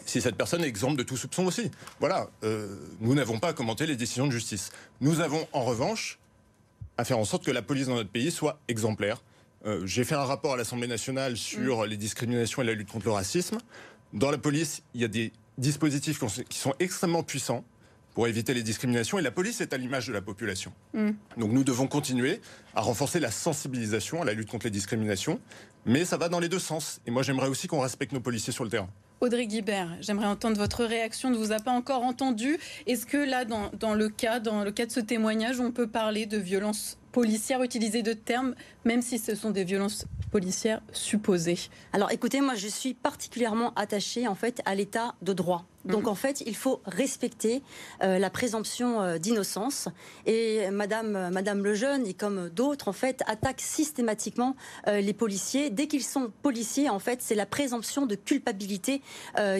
[0.05, 1.71] si cette personne est exempte de tout soupçon aussi.
[1.99, 4.71] Voilà, euh, nous n'avons pas à commenter les décisions de justice.
[5.01, 6.19] Nous avons en revanche
[6.97, 9.21] à faire en sorte que la police dans notre pays soit exemplaire.
[9.67, 13.05] Euh, J'ai fait un rapport à l'Assemblée nationale sur les discriminations et la lutte contre
[13.05, 13.57] le racisme.
[14.13, 17.65] Dans la police, il y a des dispositifs qui ont- qui sont extrêmement puissants
[18.13, 20.71] pour éviter les discriminations et la police est à l'image de la population.
[20.93, 21.09] Mm.
[21.37, 22.39] Donc nous devons continuer
[22.75, 25.39] à renforcer la sensibilisation à la lutte contre les discriminations,
[25.85, 26.99] mais ça va dans les deux sens.
[27.05, 28.89] Et moi j'aimerais aussi qu'on respecte nos policiers sur le terrain.
[29.19, 31.29] Audrey Guibert, j'aimerais entendre votre réaction.
[31.29, 32.59] On ne vous a pas encore entendu.
[32.85, 35.87] Est-ce que là, dans, dans le cas, dans le cas de ce témoignage, on peut
[35.87, 41.57] parler de violences policières, utiliser de termes, même si ce sont des violences policières supposées
[41.93, 45.65] Alors écoutez, moi je suis particulièrement attachée en fait à l'état de droit.
[45.85, 46.09] Donc Mhm.
[46.09, 47.61] en fait, il faut respecter
[48.03, 49.87] euh, la présomption euh, d'innocence.
[50.25, 54.55] Et Madame, euh, Madame Lejeune, et comme d'autres, en fait, attaquent systématiquement
[54.87, 55.69] les policiers.
[55.69, 59.01] Dès qu'ils sont policiers, en fait, c'est la présomption de culpabilité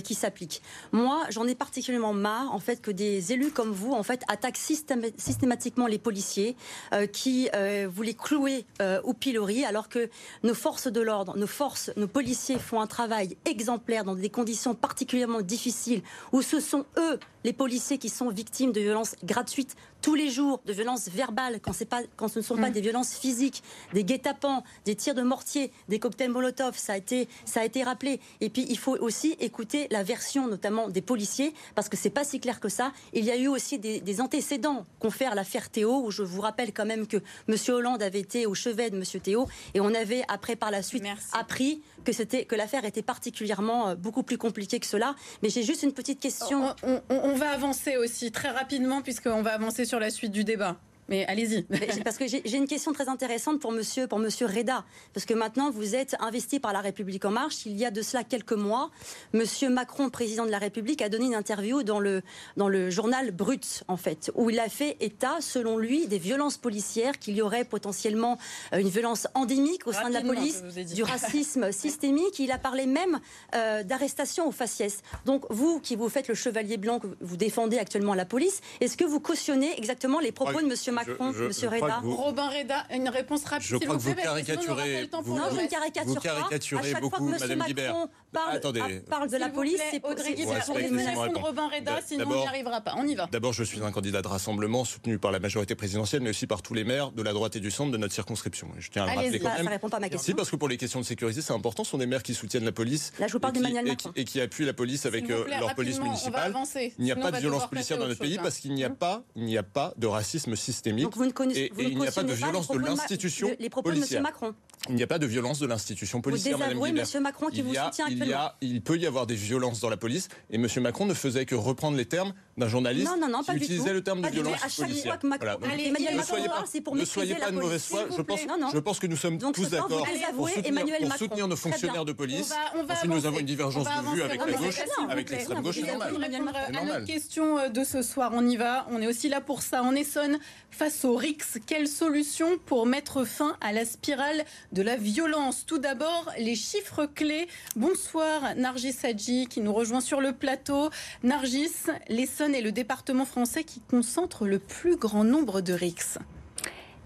[0.03, 0.61] qui s'applique.
[0.91, 4.57] Moi, j'en ai particulièrement marre, en fait, que des élus comme vous, en fait, attaquent
[4.57, 6.55] systéma- systématiquement les policiers,
[6.93, 7.07] euh,
[7.37, 10.09] qui euh, vous les clouez euh, au pilori, alors que
[10.43, 14.73] nos forces de l'ordre, nos forces, nos policiers font un travail exemplaire dans des conditions
[14.73, 20.15] particulièrement difficiles, où ce sont eux, les policiers, qui sont victimes de violences gratuites tous
[20.15, 22.73] les jours, de violences verbales, quand, c'est pas, quand ce ne sont pas Mm.
[22.73, 27.27] des violences physiques, des guet-apens, des tirs de mortier, des cocktails Molotov, ça a été,
[27.45, 28.19] ça a été rappelé.
[28.41, 32.23] Et puis il faut aussi écouter la version, notamment des policiers, parce que c'est pas
[32.23, 32.91] si clair que ça.
[33.13, 36.73] Il y a eu aussi des, des antécédents confèrent l'affaire Théo, où je vous rappelle
[36.73, 37.17] quand même que
[37.49, 37.55] M.
[37.69, 39.03] Hollande avait été au chevet de M.
[39.21, 41.27] Théo, et on avait après par la suite Merci.
[41.33, 45.15] appris que c'était que l'affaire était particulièrement euh, beaucoup plus compliquée que cela.
[45.43, 46.73] Mais j'ai juste une petite question.
[46.83, 50.43] on, on- on va avancer aussi très rapidement, puisqu'on va avancer sur la suite du
[50.43, 50.77] débat.
[51.09, 51.63] Mais allez-y.
[52.03, 54.85] Parce que j'ai une question très intéressante pour monsieur, pour monsieur Reda.
[55.13, 57.65] Parce que maintenant, vous êtes investi par La République En Marche.
[57.65, 58.91] Il y a de cela quelques mois,
[59.33, 62.21] monsieur Macron, président de la République, a donné une interview dans le,
[62.57, 66.57] dans le journal Brut, en fait, où il a fait état, selon lui, des violences
[66.57, 68.37] policières, qu'il y aurait potentiellement
[68.73, 72.39] euh, une violence endémique au sein de la police, du racisme systémique.
[72.39, 73.19] Il a parlé même
[73.55, 75.01] euh, d'arrestation au faciès.
[75.25, 78.97] Donc, vous qui vous faites le chevalier blanc, que vous défendez actuellement la police, est-ce
[78.97, 81.97] que vous cautionnez exactement les propos Ah, de monsieur Macron, je- Monsieur je Reda.
[82.01, 83.61] que vous- Robin Reda, une réponse rapide.
[83.67, 86.15] Je s'il crois vous que vous plaît, pas caricaturez- vous- Non, je ne caricature Vous
[86.15, 86.21] pas.
[86.21, 87.95] caricaturez à chaque beaucoup, fois que Madame Macron Guibert.
[88.33, 89.01] Parle, Attendez.
[89.09, 91.41] parle de la police, c'est pour Audrey Guibert, répondre.
[91.45, 92.93] Robin Reda, sinon on D'abord- n'y arrivera pas.
[92.97, 93.27] On y va.
[93.31, 96.61] D'abord, je suis un candidat de rassemblement soutenu par la majorité présidentielle, mais aussi par
[96.61, 98.69] tous les maires de la droite et du centre de notre circonscription.
[98.77, 100.35] Je tiens à le rappeler quand ça répond pas à ma Si, question.
[100.35, 101.83] parce que pour les questions de sécurité, c'est important.
[101.83, 103.11] Ce sont des maires qui soutiennent la police.
[103.19, 104.11] Là, je vous parle et qui, d'Emmanuel et Macron.
[104.13, 106.53] qui- et qui appuient la police avec euh, leur police municipale.
[106.97, 109.23] Il n'y a pas de violence policière dans notre pays parce qu'il n'y a pas,
[109.35, 110.86] il n'y a pas de racisme systémique.
[110.93, 112.77] Donc vous ne connaissez Et- vous et ne il n'y a pas de violence les
[112.77, 114.21] de l'institution de- Les propos de Monsieur policière.
[114.21, 114.53] Macron.
[114.89, 117.03] Il n'y a pas de violence de l'institution Vous policière, Madame désavouez Guibert.
[117.03, 119.35] Monsieur Macron qui il vous y a, soutient il a, il peut y avoir des
[119.35, 123.05] violences dans la police, et Monsieur Macron ne faisait que reprendre les termes d'un journaliste
[123.07, 123.93] Non, non, non, pas qui du utilisait tout.
[123.95, 125.03] le terme Pas de violence policière.
[125.13, 125.55] fois que Macron- Voilà.
[125.57, 128.05] Donc, Allez, Emmanuel ne Macron soyez pas- c'est pour ne soyez pas de mauvaise foi.
[128.05, 128.47] Vous Je pense, plaît.
[128.47, 128.69] Non, non.
[128.73, 132.13] je pense que nous sommes Donc, tous vous d'accord pour soutenir, pour nos fonctionnaires de
[132.13, 132.51] police.
[132.51, 134.57] On va, on va Ensuite, nous avons une divergence de vue avec On la va
[134.59, 137.01] gauche, vous avec l'extrême gauche, Vous c'est normal.
[137.01, 138.31] à question euh, de ce soir.
[138.33, 138.87] On y va.
[138.91, 139.83] On est aussi là pour ça.
[139.83, 140.39] En Essonne,
[140.71, 145.77] face au RIX, quelle solution pour mettre fin à la spirale de la violence Tout
[145.77, 147.47] d'abord, les chiffres clés.
[147.75, 150.89] Bonsoir Nargis Hadji qui nous rejoint sur le plateau.
[151.23, 151.71] Nargis,
[152.09, 156.19] l'Essonne est le département français qui concentre le plus grand nombre de RIX.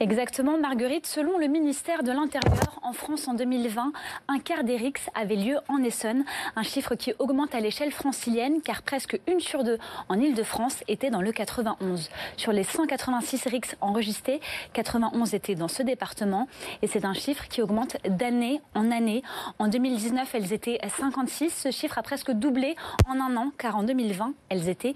[0.01, 1.05] Exactement, Marguerite.
[1.05, 3.93] Selon le ministère de l'Intérieur, en France en 2020,
[4.29, 8.61] un quart des RIX avait lieu en Essonne, un chiffre qui augmente à l'échelle francilienne
[8.63, 9.77] car presque une sur deux
[10.09, 12.09] en Ile-de-France était dans le 91.
[12.35, 14.39] Sur les 186 RIX enregistrés,
[14.73, 16.47] 91 étaient dans ce département
[16.81, 19.21] et c'est un chiffre qui augmente d'année en année.
[19.59, 21.53] En 2019, elles étaient 56.
[21.55, 22.75] Ce chiffre a presque doublé
[23.07, 24.95] en un an car en 2020, elles étaient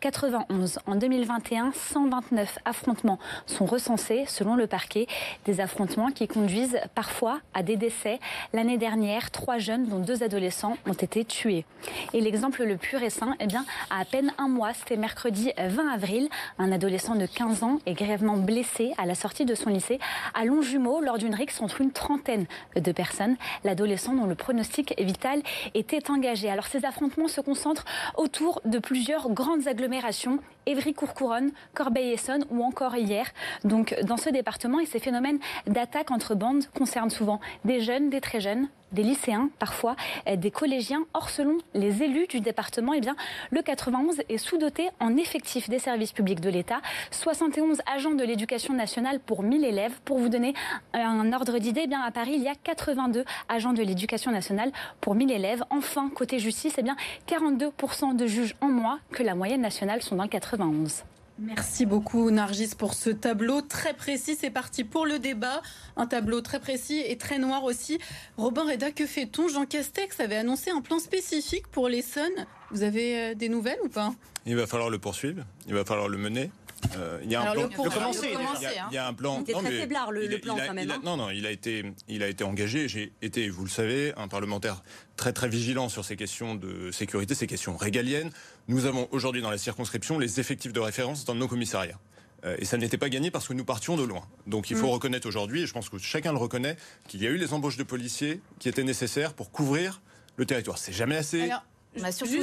[0.00, 0.78] 91.
[0.86, 5.06] En 2021, 129 affrontements sont recensés le parquet.
[5.44, 8.20] Des affrontements qui conduisent parfois à des décès.
[8.52, 11.64] L'année dernière, trois jeunes, dont deux adolescents, ont été tués.
[12.12, 15.88] Et l'exemple le plus récent, eh bien, à à peine un mois, c'était mercredi 20
[15.88, 16.28] avril,
[16.58, 19.98] un adolescent de 15 ans est grièvement blessé à la sortie de son lycée
[20.34, 23.36] à Longjumeau lors d'une rixe entre une trentaine de personnes.
[23.64, 25.42] L'adolescent dont le pronostic vital
[25.74, 26.50] était engagé.
[26.50, 33.26] Alors ces affrontements se concentrent autour de plusieurs grandes agglomérations Évry-Courcouronne, Corbeil-Essonne ou encore hier.
[33.64, 38.20] Donc dans ce département, et ces phénomènes d'attaque entre bandes concernent souvent des jeunes, des
[38.20, 39.96] très jeunes, des lycéens, parfois
[40.32, 41.04] des collégiens.
[41.14, 43.16] Or, selon les élus du département, eh bien,
[43.50, 46.80] le 91 est sous-doté en effectifs des services publics de l'État.
[47.10, 50.00] 71 agents de l'éducation nationale pour 1000 élèves.
[50.04, 50.54] Pour vous donner
[50.92, 55.14] un ordre d'idée, eh à Paris, il y a 82 agents de l'éducation nationale pour
[55.14, 55.62] 1000 élèves.
[55.70, 56.96] Enfin, côté justice, eh bien,
[57.28, 61.04] 42% de juges en moins que la moyenne nationale sont dans le 91.
[61.38, 64.36] Merci beaucoup Nargis pour ce tableau très précis.
[64.40, 65.60] C'est parti pour le débat.
[65.96, 67.98] Un tableau très précis et très noir aussi.
[68.38, 69.48] Robin Reda, que fait-on?
[69.48, 72.46] Jean Castex avait annoncé un plan spécifique pour l'Essonne.
[72.70, 74.14] Vous avez euh, des nouvelles ou pas?
[74.46, 76.50] Il va falloir le poursuivre, il va falloir le mener.
[76.96, 77.68] Euh, il y a Alors, un plan.
[77.68, 78.86] le pour- Le commencer, il y a- déjà.
[78.90, 79.36] il y a un plan.
[79.38, 80.84] Il était non, très mais faiblard, le- il le a- plan, il a- quand même,
[80.84, 81.00] il a- hein.
[81.04, 82.88] Non, non, il a été, il a été engagé.
[82.88, 84.82] J'ai été, vous le savez, un parlementaire
[85.16, 88.30] très très vigilant sur ces questions de sécurité, ces questions régaliennes.
[88.68, 91.98] Nous avons aujourd'hui dans la circonscription les effectifs de référence dans nos commissariats.
[92.44, 94.22] Euh, Et ça n'était pas gagné parce que nous partions de loin.
[94.46, 96.76] Donc il faut reconnaître aujourd'hui, et je pense que chacun le reconnaît,
[97.08, 100.00] qu'il y a eu les embauches de policiers qui étaient nécessaires pour couvrir
[100.36, 100.76] le territoire.
[100.76, 101.42] C'est jamais assez.
[101.42, 101.64] Alors,
[101.98, 102.42] On a surtout une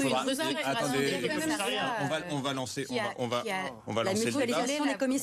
[0.64, 1.12] Attendez,
[2.10, 3.56] va, on va lancer, on qui a- va, on va, qui a-
[3.88, 4.58] on va La lancer le débat.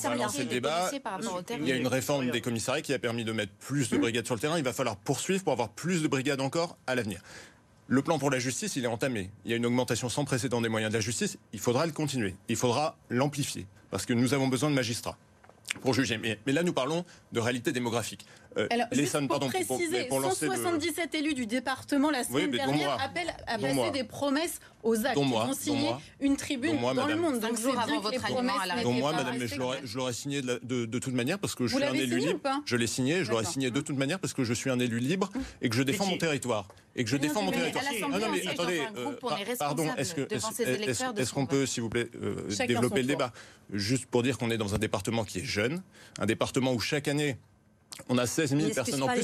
[0.05, 0.91] On va lancer le débat.
[1.59, 4.27] Il y a une réforme des commissariats qui a permis de mettre plus de brigades
[4.27, 4.59] sur le terrain.
[4.59, 7.21] Il va falloir poursuivre pour avoir plus de brigades encore à l'avenir.
[7.89, 9.31] Le plan pour la justice, il est entamé.
[9.45, 11.39] Il y a une augmentation sans précédent des moyens de la justice.
[11.53, 12.37] Il faudra le continuer.
[12.49, 13.67] Il faudra l'amplifier.
[13.91, 15.17] Parce que nous avons besoin de magistrats
[15.83, 16.17] pour juger.
[16.19, 18.25] Mais, mais là, nous parlons de réalité démographique.
[18.59, 22.11] Euh, Alors, les juste pour pardon, préciser, mais pour lancer le- 177 élus du département
[22.11, 22.99] la semaine dont dernière moi.
[23.01, 23.91] appellent à passer moi.
[23.91, 25.15] des promesses aux actes.
[25.15, 26.01] Dont Ils signer moi.
[26.21, 27.39] une tribune Dont moi, dans le monde.
[27.39, 30.13] Donc c'est avant bien que votre les promesses à la moi, madame, mais je l'aurais,
[30.13, 32.33] signé de, la- de- de toute manière parce que je Vous suis un élu signé
[32.33, 32.51] libre.
[32.65, 34.99] je l'ai signé, je l'aurais signé de toute manière parce que je suis un élu
[34.99, 35.31] libre
[35.63, 36.67] et que je défends mon territoire.
[36.97, 37.85] Et que je défends mon non, territoire.
[37.89, 39.13] Ah non, on mais attendez, euh,
[39.57, 42.35] pardon, est-ce qu'on qu'on peut, s'il vous plaît, euh,
[42.67, 43.33] développer le débat?
[43.73, 45.83] Juste pour dire qu'on est dans un département qui est jeune,
[46.19, 47.37] un département où chaque année
[48.09, 49.23] on a 16 000 On n'excuse personnes en plus.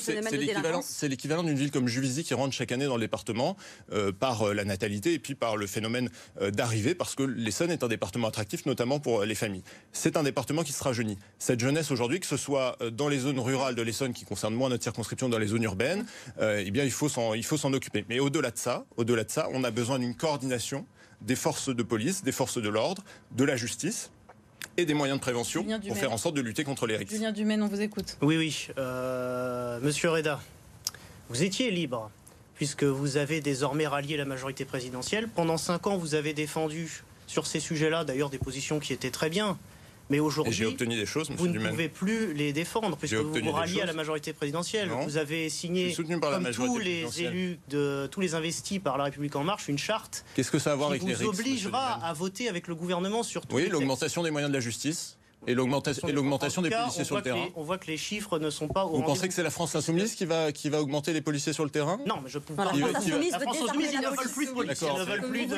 [0.82, 3.56] C'est l'équivalent, d'une ville comme Juvisy qui rentre chaque année dans le département
[3.92, 7.70] euh, par euh, la natalité et puis par le phénomène euh, d'arrivée, parce que l'Essonne
[7.70, 9.62] est un département attractif, notamment pour les familles.
[9.92, 11.18] C'est un département qui se rajeunit.
[11.38, 14.68] Cette jeunesse aujourd'hui, que ce soit dans les zones rurales de l'Essonne, qui concernent moins
[14.68, 16.04] notre circonscription, dans les zones urbaines,
[16.40, 18.04] euh, eh bien, il faut s'en, il faut s'en occuper.
[18.08, 20.86] Mais au-delà de ça, au-delà de ça, on a besoin d'une coordination
[21.22, 23.02] des forces de police, des forces de l'ordre,
[23.32, 24.10] de la justice
[24.76, 27.12] et des moyens de prévention pour faire en sorte de lutter contre les risques.
[27.12, 28.16] Julien Dumaine, on vous écoute.
[28.22, 28.68] Oui, oui.
[28.78, 30.40] Euh, Monsieur Reda,
[31.28, 32.10] vous étiez libre,
[32.54, 35.28] puisque vous avez désormais rallié la majorité présidentielle.
[35.28, 39.30] Pendant cinq ans, vous avez défendu sur ces sujets-là, d'ailleurs, des positions qui étaient très
[39.30, 39.58] bien.
[40.08, 41.70] Mais aujourd'hui, j'ai obtenu des choses, vous ne Dumaine.
[41.70, 44.88] pouvez plus les défendre puisque vous vous ralliez à la majorité présidentielle.
[44.88, 45.04] Non.
[45.04, 49.34] Vous avez signé, par comme tous les élus de tous les investis par la République
[49.36, 51.40] en marche, une charte Qu'est-ce que ça a à voir qui avec les vous RICS,
[51.40, 55.16] obligera à voter avec le gouvernement sur tous Oui, l'augmentation des moyens de la justice
[55.46, 57.36] et l'augmentation des cas, policiers sur le terrain.
[57.44, 59.50] les- on voit que les chiffres ne sont pas au Vous pensez que c'est la
[59.50, 61.98] France insoumise qui va, qui va augmenter les policiers sur le terrain?
[62.06, 62.76] Non, mais je peux Voilà, pas.
[62.76, 63.38] La France insoumise veut
[63.92, 64.98] ils ne veulent plus de police, ils D'accord.
[64.98, 65.56] ne veulent plus de.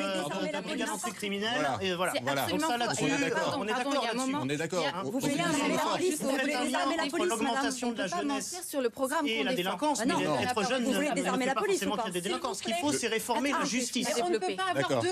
[1.53, 1.77] Voilà.
[1.81, 2.13] Et voilà.
[2.47, 2.77] Donc ça, faux.
[2.77, 3.57] là-dessus, on est d'accord.
[3.59, 4.35] là-dessus.
[4.41, 4.85] On est d'accord.
[5.05, 8.89] Vous voulez désarmer la police, l'augmentation On de la peut pas jeunesse mentir sur le
[8.89, 9.57] programme et qu'on la défend.
[9.69, 9.99] délinquance.
[10.01, 10.39] Ah non, mais non.
[10.39, 12.13] être jeune Vous ne voulez ne désarmer fait la pas police forcément ou pas qu'il
[12.15, 14.07] y ait des Ce qu'il faut, c'est réformer la justice.
[14.23, 15.09] On ne peut pas avoir deux,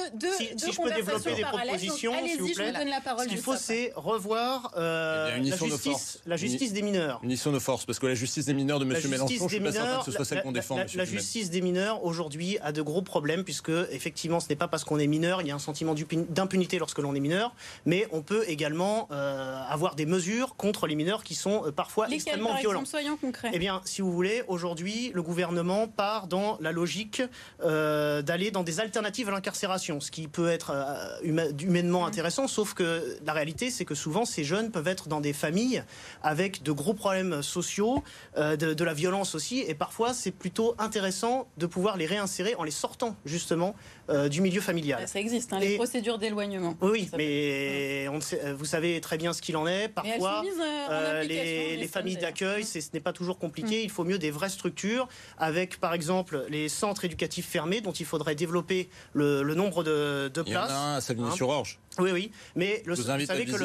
[0.56, 1.68] peux conversations des parallèles.
[1.68, 2.72] Donc, propositions, s'il vous Allez-y, je plaît.
[2.72, 3.24] vous donne la parole.
[3.24, 6.22] Ce qu'il faut, c'est revoir euh, Eh bien, la justice, forces.
[6.26, 7.20] la justice des mineurs.
[7.24, 8.90] Unissons nos forces, parce que la justice des mineurs de M.
[8.92, 10.78] Mélenchon, justice je suis pas certain que ce soit celle la- qu'on défend.
[10.96, 14.84] la- justice des mineurs aujourd'hui a de gros problèmes puisque effectivement ce n'est pas parce
[14.84, 15.96] qu'on est mineur, il y a un sentiment
[16.30, 17.54] d'impunité lorsque l'on est mineur,
[17.86, 22.06] mais on peut également euh, avoir des mesures contre les mineurs qui sont euh, parfois
[22.06, 22.82] Lesquels, extrêmement par violents.
[22.82, 23.50] exemple, soyons concrets.
[23.54, 27.22] Eh bien, si vous voulez, aujourd'hui, le gouvernement part dans la logique
[27.64, 32.48] euh, d'aller dans des alternatives à l'incarcération, ce qui peut être euh, huma- humainement intéressant,
[32.48, 35.84] sauf que la réalité, c'est que souvent, ces jeunes peuvent être dans des familles
[36.24, 38.04] avec de gros problèmes sociaux,
[38.38, 42.56] euh, de, de la violence aussi, et parfois, c'est plutôt intéressant de pouvoir les réinsérer
[42.56, 43.76] en les sortant, justement,
[44.10, 45.08] euh, du milieu familial.
[45.08, 46.76] Ça existe, hein, les Et- procédures d'éloignement.
[46.82, 49.88] Oui, mais on ne sait- vous savez très bien ce qu'il en est.
[49.90, 51.28] Parfois, euh, euh, les,
[51.76, 53.84] les les familles d'accueil, c'est- ce n'est pas toujours compliqué.
[53.84, 58.06] Il faut mieux des vraies structures, avec par exemple les centres éducatifs fermés, dont il
[58.06, 60.72] faudrait développer le, le nombre de, de Il y en places.
[60.72, 61.80] a un à Savigny-sur-Orge.
[62.00, 62.32] Oui, oui.
[62.56, 63.56] Mais le, vous savez que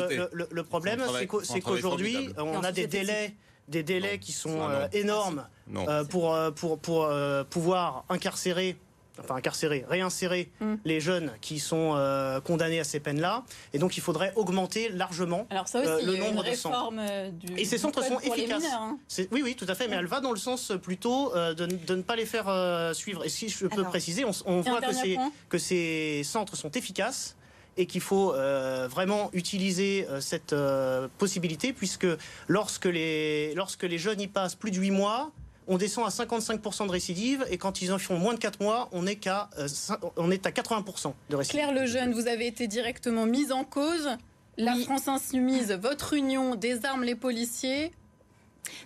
[0.50, 1.02] le, problème,
[1.44, 3.34] C'est qu'aujourd'hui, on a des délais,
[3.68, 4.18] des délais Non.
[4.18, 8.76] qui sont Ah euh, énormes euh, pour, pour, pour euh, pouvoir incarcérer,
[9.20, 10.74] enfin incarcérer, réinsérer Mm.
[10.84, 13.44] les jeunes qui sont euh, condamnés à ces peines-là.
[13.72, 15.46] Et donc il faudrait augmenter largement.
[15.50, 16.92] Alors ça aussi, Euh, le il y a une nombre de centres.
[16.98, 18.62] euh, du Et ces centres sont efficaces.
[18.62, 18.98] mineurs, hein.
[19.30, 21.94] Oui, oui, tout à fait, mais elle va dans le sens plutôt euh, de, de
[21.94, 22.46] ne pas les faire
[22.94, 23.24] suivre.
[23.24, 23.90] Et si je peux Alors.
[23.90, 27.36] préciser, on, voit que ces, que ces centres sont efficaces
[27.78, 32.06] et qu'il faut euh, vraiment utiliser euh, cette euh, possibilité, puisque
[32.46, 35.30] lorsque les, lorsque les jeunes y passent plus de 8 mois,
[35.68, 38.88] on descend à 55% de récidive, et quand ils en font moins de 4 mois,
[38.92, 41.60] on est, qu'à, euh, cin- on est à 80% de récidive.
[41.60, 44.08] Claire Lejeune, vous avez été directement mise en cause.
[44.58, 44.84] La Oui.
[44.84, 47.92] France Insoumise, votre union désarme les policiers.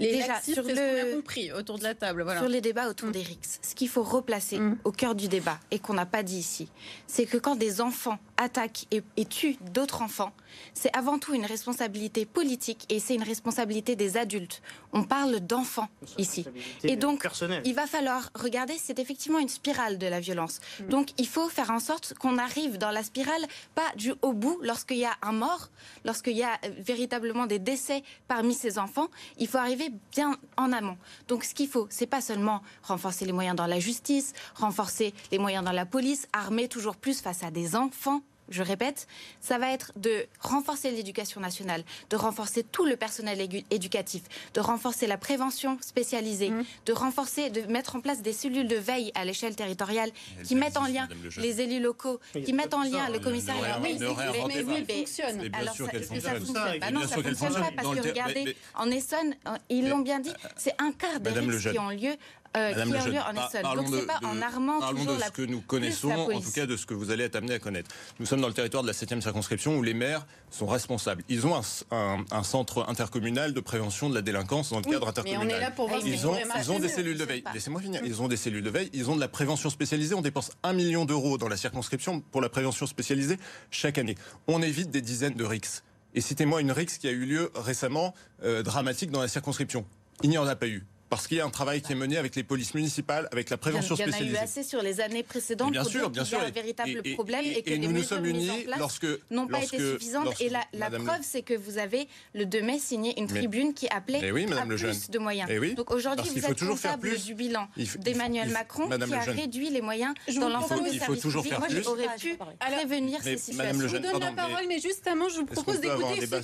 [0.01, 2.23] Les Déjà, laxistes, sur c'est ce qu'on le- a compris autour de la table?
[2.23, 2.41] Voilà.
[2.41, 4.79] Sur les débats autour des RICS, ce qu'il faut replacer Mm.
[4.85, 6.69] au cœur du débat et qu'on n'a pas dit ici,
[7.07, 10.33] c'est que quand des enfants attaquent et, et tuent d'autres enfants,
[10.73, 14.63] c'est avant tout une responsabilité politique et c'est une responsabilité des adultes.
[14.97, 16.47] On parle d'enfants ici.
[16.83, 17.61] Et donc, personnelle.
[17.67, 20.61] Il va falloir regarder, c'est effectivement une spirale de la violence.
[20.89, 24.59] Donc il faut faire en sorte qu'on arrive dans la spirale, pas du au bout,
[24.63, 25.69] lorsqu'il y a un mort,
[26.07, 30.73] lorsqu'il y a euh, véritablement des décès parmi ces enfants, il faut arriver bien en
[30.73, 30.97] amont.
[31.29, 35.39] Donc ce qu'il faut, c'est pas seulement renforcer les moyens dans la justice, renforcer les
[35.39, 38.23] moyens dans la police, armer toujours plus face à des enfants.
[38.49, 39.07] Je répète,
[39.41, 43.39] ça va être de renforcer l'éducation nationale, de renforcer tout le personnel
[43.71, 44.23] éducatif,
[44.55, 46.65] de renforcer la prévention spécialisée, Mhm.
[46.87, 50.11] de renforcer, de mettre en place des cellules de veille à l'échelle territoriale
[50.45, 52.89] qui mettent en lien les élus locaux, Mais qui mettent en ça.
[52.91, 53.81] lien le Ne commissariat.
[53.83, 55.41] Oui, mais- mais- fonctionne.
[55.45, 55.93] Et bien alors, sûr ça,
[56.39, 56.79] fonctionne.
[56.81, 60.33] Bah non, ça fonctionne pas parce que regardez, en Essonne, euh, ils l'ont bien dit,
[60.57, 62.15] c'est un quart des risques qui ont lieu,
[62.57, 63.77] euh, Madame qui ont Lejeune, lieu en Essonne.
[63.77, 66.37] Donc c'est pas en de- armant Parlons toujours de la ce que nous connaissons, la
[66.37, 67.91] en tout cas de ce que vous allez être amené à connaître.
[68.19, 71.23] Nous sommes dans le territoire de la 7e circonscription où les maires sont responsables.
[71.29, 71.63] Ils ont un,
[71.97, 75.47] un- un centre intercommunal de prévention de la délinquance dans le cadre Mais intercommunal.
[75.47, 77.45] on est là pour voir Ah, mais Ils ont, ils ont des cellules de veille.
[77.53, 78.01] Laissez-moi finir.
[78.05, 78.91] Ils ont des cellules de veille.
[78.93, 80.15] Ils ont de la prévention spécialisée.
[80.15, 83.39] On dépense un million d'euros dans la circonscription pour la prévention spécialisée
[83.71, 84.17] chaque année.
[84.49, 85.83] On évite des dizaines de RICS.
[86.15, 89.85] Et citez-moi une RICS qui a eu lieu récemment, euh, dramatique dans la circonscription.
[90.23, 90.87] Il n'y en a pas eu.
[91.09, 93.57] Parce qu'il y a un travail qui est mené avec les polices municipales, avec la
[93.57, 94.39] prévention Il y en a eu spécialisée.
[94.39, 96.49] assez sur les années précédentes bien pour sûr, bien qu'il y a sûr.
[96.49, 98.65] un véritable Et- et- problème et, et- que et les nous nous sommes en unis
[98.65, 100.25] place lorsque n'ont pas lorsque- été suffisantes.
[100.25, 103.27] lorsque- et la, la Madame preuve, c'est que vous avez le 2 mai signé une
[103.31, 104.91] Mais- tribune qui appelait oui, Madame à Lejeune.
[104.99, 105.49] plus de moyens.
[105.53, 107.25] Eh oui, Donc aujourd'hui, vous êtes toujours faire comptable plus.
[107.25, 107.69] du bilan
[108.01, 111.23] d'Emmanuel Macron Madame qui a réduit les moyens Je dans l'ensemble des il faut services
[111.23, 111.87] toujours publics faire plus.
[111.87, 113.81] aurait pu Alors, prévenir ces situations.
[113.81, 116.41] Je vous donne la parole, mais justement, je vous propose d'écouter ceux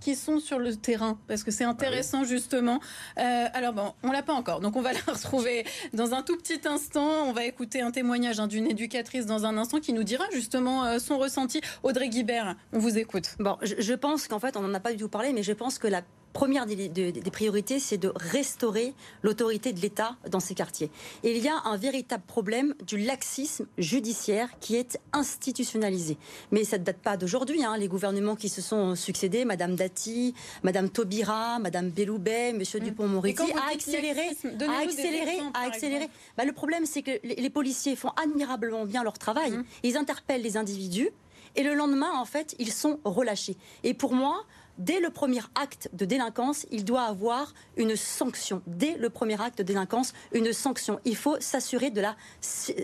[0.00, 2.80] qui sont, sur le terrain, parce que c'est intéressant justement.
[3.18, 6.36] Euh, alors bon, on l'a pas encore, donc on va la retrouver dans un tout
[6.36, 7.24] petit instant.
[7.26, 10.84] On va écouter un témoignage hein, d'une éducatrice dans un instant qui nous dira justement
[10.84, 11.60] euh, son ressenti.
[11.82, 13.34] Audrey Guibert, on vous écoute.
[13.38, 15.52] Bon, je, je pense qu'en fait, on n'en a pas du tout parlé, mais je
[15.52, 20.90] pense que la première des, priorités, c'est de restaurer l'autorité de l'État dans ces quartiers.
[21.22, 26.16] Et il y a un véritable problème du laxisme judiciaire qui est institutionnalisé.
[26.50, 27.64] Mais ça ne date pas d'aujourd'hui.
[27.64, 27.76] Hein.
[27.76, 32.84] Les gouvernements qui se sont succédés, Madame Dati, Madame Taubira, Madame Belloubet, Monsieur mmh.
[32.84, 34.28] Dupont-Moretti, a accéléré,
[34.68, 36.08] a accéléré, a accéléré.
[36.36, 39.52] Bah, le problème, c'est que les, policiers font admirablement bien leur travail.
[39.52, 39.64] Mmh.
[39.82, 41.10] Ils interpellent les individus
[41.54, 43.56] et le lendemain, en fait, ils sont relâchés.
[43.84, 44.44] Et pour moi,
[44.78, 48.62] dès le premier acte de délinquance, il doit avoir une sanction.
[48.66, 51.00] Dès le premier acte de délinquance, une sanction.
[51.04, 52.16] Il faut s'assurer de la,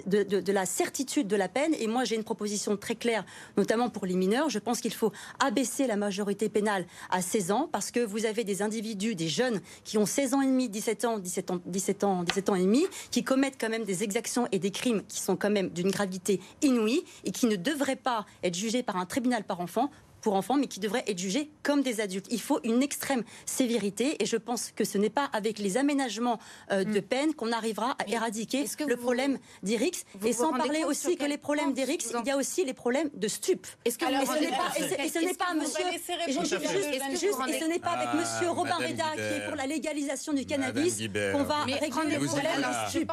[0.07, 1.75] de, la certitude de la peine.
[1.79, 3.25] Et moi, j'ai une proposition très claire,
[3.57, 4.51] notamment pour les mineurs.
[4.51, 8.45] Je pense qu'il faut abaisser la majorité pénale à 16 ans, parce que vous avez
[8.45, 12.05] des individus, des jeunes qui ont 16 ans et demi, 17 ans, 17 ans, 17
[12.05, 15.21] ans, 17 ans et demi, qui commettent quand même des exactions et des crimes qui
[15.21, 19.07] sont quand même d'une gravité inouïe et qui ne devraient pas être jugés par un
[19.07, 19.91] tribunal par enfant
[20.29, 22.27] pour enfants, mais qui devraient être jugés comme des adultes.
[22.31, 26.39] Il faut une extrême sévérité et je pense que ce n'est pas avec les aménagements
[26.71, 27.03] euh, de mm.
[27.03, 30.05] peine qu'on arrivera à éradiquer le problème d'Erix.
[30.27, 33.27] Et sans parler aussi que les problèmes d'Erix, il y a aussi les problèmes de
[33.27, 33.67] stup.
[33.87, 39.05] Est-ce que et ce n'est pas, monsieur, et ce n'est pas avec monsieur Robin Reda
[39.15, 40.99] qui est pour la légalisation du cannabis
[41.33, 43.11] qu'on va régler les problèmes de stup.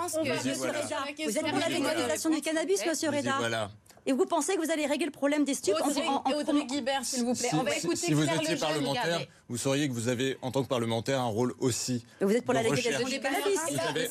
[1.25, 3.69] Vous êtes pour la légalisation du cannabis, monsieur Reda
[4.05, 7.03] et vous pensez que vous allez régler le problème des stupes Audrey, en, Audrey Guibert,
[7.03, 7.49] s'il vous plaît.
[7.49, 10.63] Si, On va écouter si vous étiez parlementaire, vous sauriez que vous avez, en tant
[10.63, 12.05] que parlementaire, un rôle aussi.
[12.21, 13.59] Vous êtes pour la légalisation du cannabis.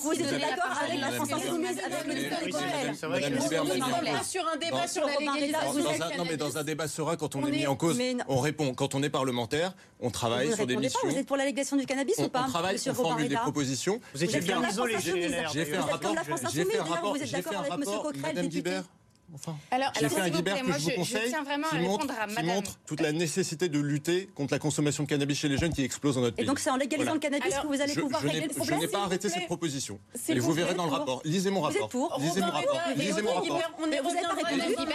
[0.03, 5.07] Vous, êtes d'accord avec la France Insoumise, avec le Madame Guibert, sur un débat sur
[5.07, 8.39] la légalisation Non, mais dans un débat serein, quand on est mis en cause, on
[8.39, 8.75] répond.
[8.75, 11.01] Quand on est parlementaire, on travaille sur des missions.
[11.05, 14.01] Vous êtes pour la légalisation du cannabis ou pas On travaille, on formule des propositions.
[14.13, 16.15] Vous étiez bien isolé, J'ai fait un rapport.
[16.53, 17.17] J'ai fait un rapport.
[17.17, 18.13] J'ai fait un rapport.
[18.21, 18.85] Madame Guibert.
[19.33, 19.57] Enfin,
[20.01, 21.35] j'ai fait un Guibert que je vous conseille,
[21.71, 25.73] qui, montre, toute la nécessité de lutter contre la consommation de cannabis chez les jeunes
[25.73, 26.45] qui explose dans notre pays.
[26.45, 28.87] Et donc c'est en légalisant le cannabis que vous allez pouvoir régler le problème Je
[28.87, 29.99] n'ai pas arrêté cette proposition.
[30.29, 31.23] Et vous verrez dans le rapport.
[31.25, 32.19] Lisez mon rapport.
[32.21, 32.81] Lisez mon rapport.
[32.97, 33.61] Lisez mon rapport.
[33.81, 34.03] On est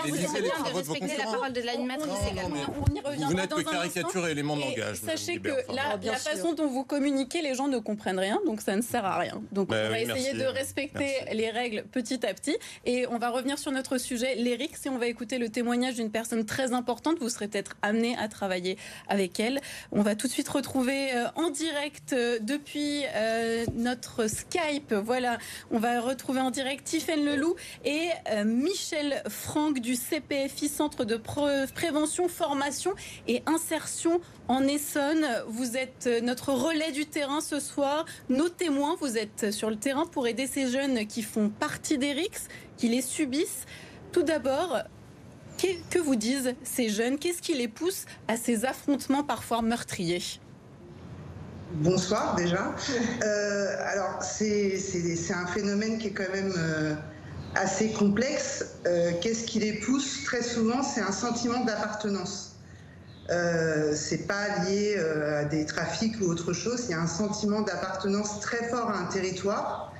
[0.05, 2.55] Lisez les travaux de vos la parole de l'animatrice également.
[3.27, 4.97] Vous n'êtes que caricature et élément de langage.
[4.97, 8.81] Sachez que la façon dont vous communiquez, les gens ne comprennent rien, donc ça ne
[8.81, 9.41] sert à rien.
[9.51, 12.57] Donc on va essayer de respecter les règles petit à petit.
[12.85, 16.11] Et on va revenir sur notre sujet L'Éric, si on va écouter le témoignage d'une
[16.11, 18.77] personne très importante, vous serez peut-être amené à travailler
[19.07, 19.61] avec elle.
[19.91, 24.93] On va tout de suite retrouver euh, en direct euh, depuis euh, notre Skype.
[24.93, 25.37] Voilà,
[25.71, 27.55] on va retrouver en direct Tiffaine Leloup
[27.85, 28.09] et
[28.45, 32.93] Michel Franck du CPFI, Centre de Prévention, Formation
[33.27, 35.25] et Insertion en Essonne.
[35.47, 38.95] Vous êtes notre relais du terrain ce soir, nos témoins.
[38.99, 43.01] Vous êtes sur le terrain pour aider ces jeunes qui font partie d'Erix, qui les
[43.01, 43.65] subissent.
[44.11, 44.79] Tout d'abord,
[45.89, 47.19] que vous disent ces jeunes?
[47.19, 50.23] Qu'est-ce qui les pousse à ces affrontements parfois meurtriers?
[51.73, 52.73] Bonsoir déjà.
[53.21, 54.79] Euh, alors c'est
[55.33, 56.95] un phénomène qui est quand même euh,
[57.55, 58.65] assez complexe.
[58.87, 60.23] Euh, qu'est-ce qui les pousse?
[60.23, 62.55] Très souvent, c'est un sentiment d'appartenance.
[63.93, 66.85] c'est pas lié à des trafics ou autre chose.
[66.85, 69.93] Il y a un sentiment d'appartenance très fort à un territoire,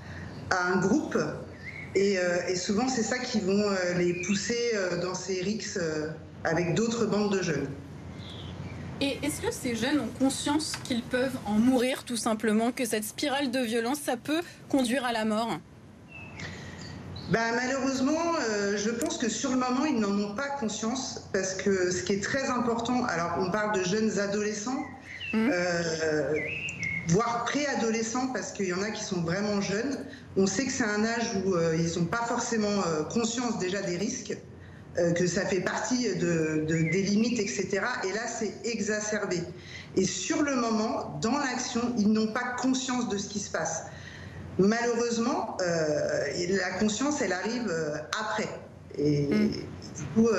[0.49, 1.17] à un groupe
[1.97, 5.79] euh, et, souvent, c'est ça qui vont euh, les pousser euh, dans ces rixes
[6.43, 7.67] avec d'autres bandes de jeunes.
[9.01, 13.05] Et est-ce que ces jeunes ont conscience qu'ils peuvent en mourir tout simplement, que cette
[13.05, 15.57] spirale de violence, ça peut conduire à la mort?
[17.31, 18.35] Bah, malheureusement,
[18.75, 22.13] je pense que sur le moment, ils n'en ont pas conscience parce que ce qui
[22.13, 24.83] est très important, alors on parle de jeunes adolescents,
[25.33, 25.49] mmh
[27.09, 30.05] voire préadolescents, parce qu'il y en a qui sont vraiment jeunes.
[30.37, 33.81] On sait que c'est un âge où euh, ils n'ont pas forcément euh, conscience déjà
[33.81, 34.37] des risques,
[34.97, 37.81] euh, que ça fait partie de, des limites, etc.
[38.07, 39.41] Et là, c'est exacerbé.
[39.95, 43.83] Et sur le moment, dans l'action, ils n'ont pas conscience de ce qui se passe.
[44.59, 47.73] Malheureusement, la conscience, elle arrive
[48.19, 48.49] après.
[48.97, 49.51] Et, mm.
[49.51, 50.29] du coup,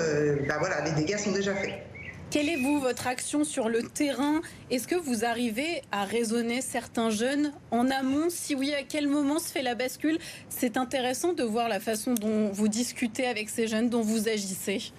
[0.46, 1.86] bah voilà, les dégâts sont déjà faits.
[2.30, 4.40] Quelle est, vous, votre action sur le terrain?
[4.70, 8.28] Est-ce que vous arrivez à raisonner certains jeunes en amont?
[8.28, 10.16] Si oui, à quel moment se fait la bascule?
[10.48, 14.92] C'est intéressant de voir la façon dont vous discutez avec ces jeunes, dont vous agissez.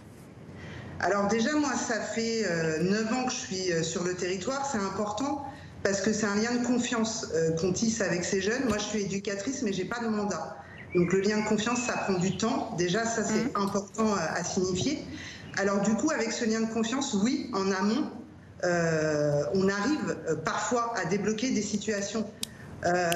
[1.00, 4.14] Alors déjà, moi, ça fait euh, neuf 9 ans que je suis euh, sur le
[4.14, 4.70] territoire.
[4.70, 5.46] C'est important
[5.84, 8.66] parce que c'est un lien de confiance euh, qu'on tisse avec ces jeunes.
[8.68, 10.58] Moi, je suis éducatrice, mais j'ai pas de mandat.
[10.94, 12.76] Donc le lien de confiance, ça prend du temps.
[12.78, 13.64] Déjà, ça, c'est mmh.
[13.64, 15.00] important à signifier.
[15.58, 18.10] Alors du coup, avec ce lien de confiance, oui, en amont,
[18.64, 22.26] euh, on arrive euh, parfois à débloquer des situations
[22.86, 23.12] Euh,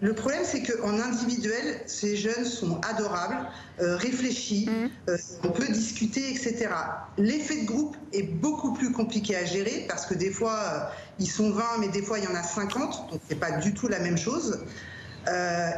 [0.00, 3.46] le problème, c'est qu'en individuel, ces jeunes sont adorables,
[3.80, 5.10] euh, réfléchis, mmh.
[5.10, 6.68] euh, on peut discuter, etc.
[7.18, 11.50] L'effet de groupe est beaucoup plus compliqué à gérer parce que des fois, ils sont
[11.50, 13.98] 20, mais des fois, il y en a 50, donc c'est pas du tout la
[13.98, 14.64] même chose.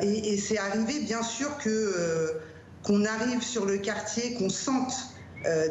[0.03, 2.35] et, et c'est arrivé, bien sûr, que
[2.85, 5.12] qu'on arrive sur le quartier, qu'on sente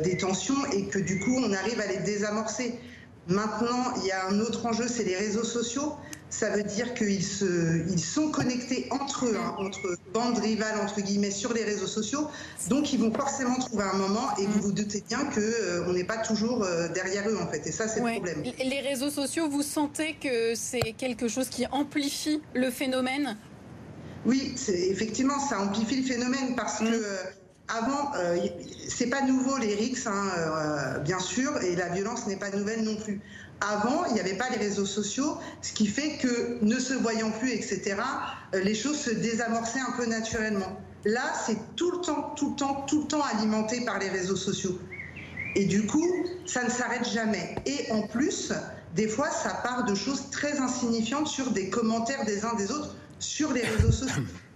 [0.04, 2.80] des tensions et que du coup, on arrive à les désamorcer.
[3.28, 5.96] Maintenant, il y a un autre enjeu, c'est les réseaux sociaux
[6.32, 7.22] ça veut dire qu'ils
[7.90, 12.30] ils sont connectés entre eux, hein, entre bandes rivales, entre guillemets, sur les réseaux sociaux.
[12.70, 14.62] Donc, ils vont forcément trouver un moment et vous mm.
[14.62, 17.68] vous doutez bien qu'on euh, n'est pas toujours euh, derrière eux, en fait.
[17.68, 18.44] Et ça, c'est le problème.
[18.44, 23.38] Les réseaux sociaux, vous sentez que c'est quelque chose qui amplifie le phénomène?
[24.26, 26.86] Oui, effectivement, ça amplifie le phénomène parce mm.
[26.86, 26.94] que.
[26.94, 27.24] Euh,
[27.68, 28.12] avant,
[28.88, 32.96] c'est pas nouveau les rixes, hein, bien sûr, et la violence n'est pas nouvelle non
[32.96, 33.22] plus.
[33.62, 37.30] Avant, il n'y avait pas les réseaux sociaux, ce qui fait que, ne se voyant
[37.30, 37.96] plus, etc.,
[38.56, 40.82] euh, les choses se désamorçaient un peu naturellement.
[41.06, 44.36] Là, c'est tout le temps, tout le temps, tout le temps alimenté par les réseaux
[44.36, 44.80] sociaux.
[45.56, 46.08] Et du coup,
[46.48, 47.56] ça ne s'arrête jamais.
[47.68, 48.52] Et en plus,
[48.96, 52.96] des fois, ça part de choses très insignifiantes sur des commentaires des uns des autres
[53.20, 54.24] sur les réseaux sociaux.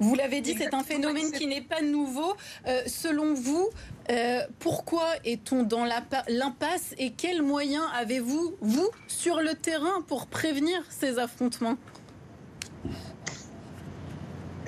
[0.00, 2.34] Vous l'avez dit, c'est un phénomène qui n'est pas nouveau.
[2.66, 3.68] Euh, selon vous,
[4.10, 10.82] euh, pourquoi est-on dans l'impasse et quels moyens avez-vous, vous, sur le terrain pour prévenir
[10.88, 11.76] ces affrontements?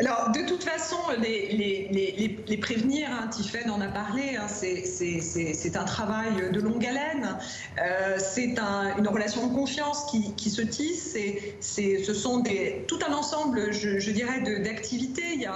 [0.04, 3.30] Alors, de toute façon, les, prévenir, hein,
[3.70, 7.38] en a parlé, hein, c'est un travail de longue haleine,
[7.78, 8.56] euh, c'est
[8.98, 11.16] une relation de confiance qui, se tisse,
[11.60, 15.34] ce sont des, tout un ensemble, je, dirais, d'activités.
[15.34, 15.50] Il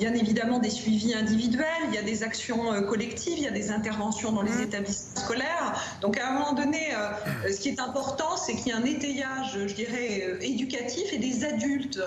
[0.00, 3.50] bien évidemment des suivis individuels, il y a des actions euh, collectives, il y a
[3.50, 4.62] des interventions dans les mmh.
[4.62, 5.98] établissements scolaires.
[6.00, 8.84] Donc à un moment donné, euh, ce qui est important, c'est qu'il y ait un
[8.84, 12.00] étayage, je dirais, euh, éducatif et des adultes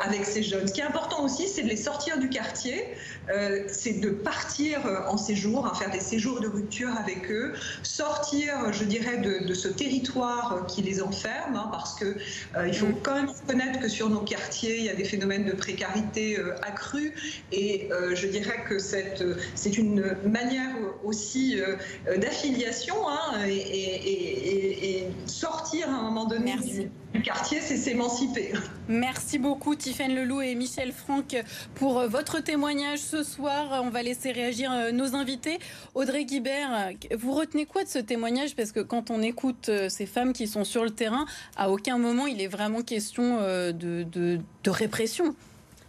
[0.00, 0.68] avec ces jeunes.
[0.68, 2.84] Ce qui est important aussi, c'est de les sortir du quartier,
[3.66, 8.84] c'est de partir en séjour, hein, faire des séjours de rupture avec eux, sortir, je
[8.84, 12.16] dirais, de, ce territoire qui les enferme, hein, parce que
[12.66, 13.02] il faut mmh.
[13.02, 16.38] quand même reconnaître que sur nos quartiers, il y a des phénomènes de précarité
[17.52, 21.76] et euh, je dirais que c'est une manière aussi euh,
[22.16, 26.56] d'affiliation hein, et, sortir à un moment donné
[27.14, 28.52] du, quartier, c'est s'émanciper.
[28.88, 31.36] Merci beaucoup Tiffaine Leloup et Michel Franck
[31.74, 33.82] pour euh, votre témoignage ce soir.
[33.84, 35.58] On va laisser réagir nos invités.
[35.94, 38.54] Audrey Guibert, vous retenez quoi de ce témoignage?
[38.56, 42.26] Parce que quand on écoute ces femmes qui sont sur le terrain, à aucun moment
[42.26, 45.34] il est vraiment question de répression.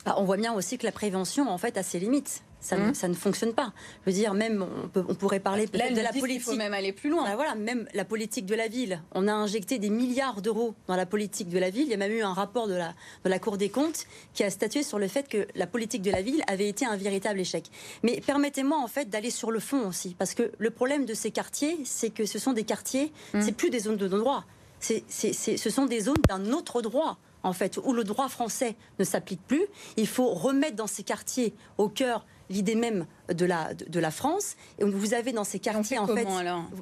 [0.06, 2.44] Bah, on voit bien aussi que la prévention, en fait, a ses limites.
[2.62, 3.16] Ça, ne, hum.
[3.16, 3.72] fonctionne pas.
[4.02, 6.42] Je veux dire, même, on, pourrait parler peut-être de la politique.
[6.42, 7.24] Il faut même aller plus loin.
[7.24, 9.02] Bah, voilà, même la politique de la ville.
[9.14, 11.84] On a injecté des milliards d'euros dans la politique de la ville.
[11.84, 12.94] Il y a même eu un rapport de la,
[13.24, 16.12] de la Cour des comptes qui a statué sur le fait que la politique de
[16.12, 17.66] la ville avait été un véritable échec.
[18.04, 20.16] Mais permettez-moi, en fait, d'aller sur le fond aussi.
[20.20, 23.42] Parce que le problème de ces quartiers, c'est que ce sont des quartiers, hum.
[23.42, 24.44] c'est plus des zones de droit.
[24.82, 29.46] ce sont des zones d'un autre droit en fait, où le droit français ne s'applique
[29.48, 29.66] plus.
[29.98, 34.56] Il faut remettre dans ces quartiers au cœur l'idée même de la, de, la France.
[34.80, 36.28] Et vous avez dans ces quartiers, en fait.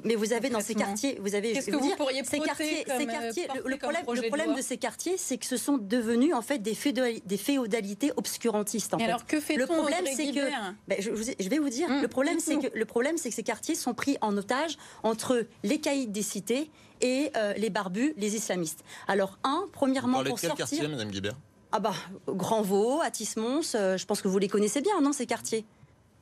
[0.04, 1.52] mais vous avez dans ces quartiers, vous avez.
[1.52, 5.16] Qu'est-ce que vous, pourriez ces quartiers, ces quartiers le, problème, le problème de, ces quartiers,
[5.16, 6.76] c'est que ce sont devenus, en fait, des,
[7.24, 8.94] des féodalités obscurantistes.
[8.94, 10.48] En alors, que fait Le problème, c'est que.
[10.86, 13.34] Ben, je, je, vais vous dire, hum, le problème, c'est que, le problème, c'est que
[13.34, 18.14] ces quartiers sont pris en otage entre les caïds des cités et euh, les barbus,
[18.16, 18.84] les islamistes.
[19.06, 20.56] Alors, un, premièrement, pour sortir...
[20.56, 21.36] quartier, Madame Guibert?
[21.72, 21.94] Ah bah,
[22.26, 25.64] Grand Vaux, Atis-Mons, euh, je pense que vous les connaissez bien, non, ces quartiers?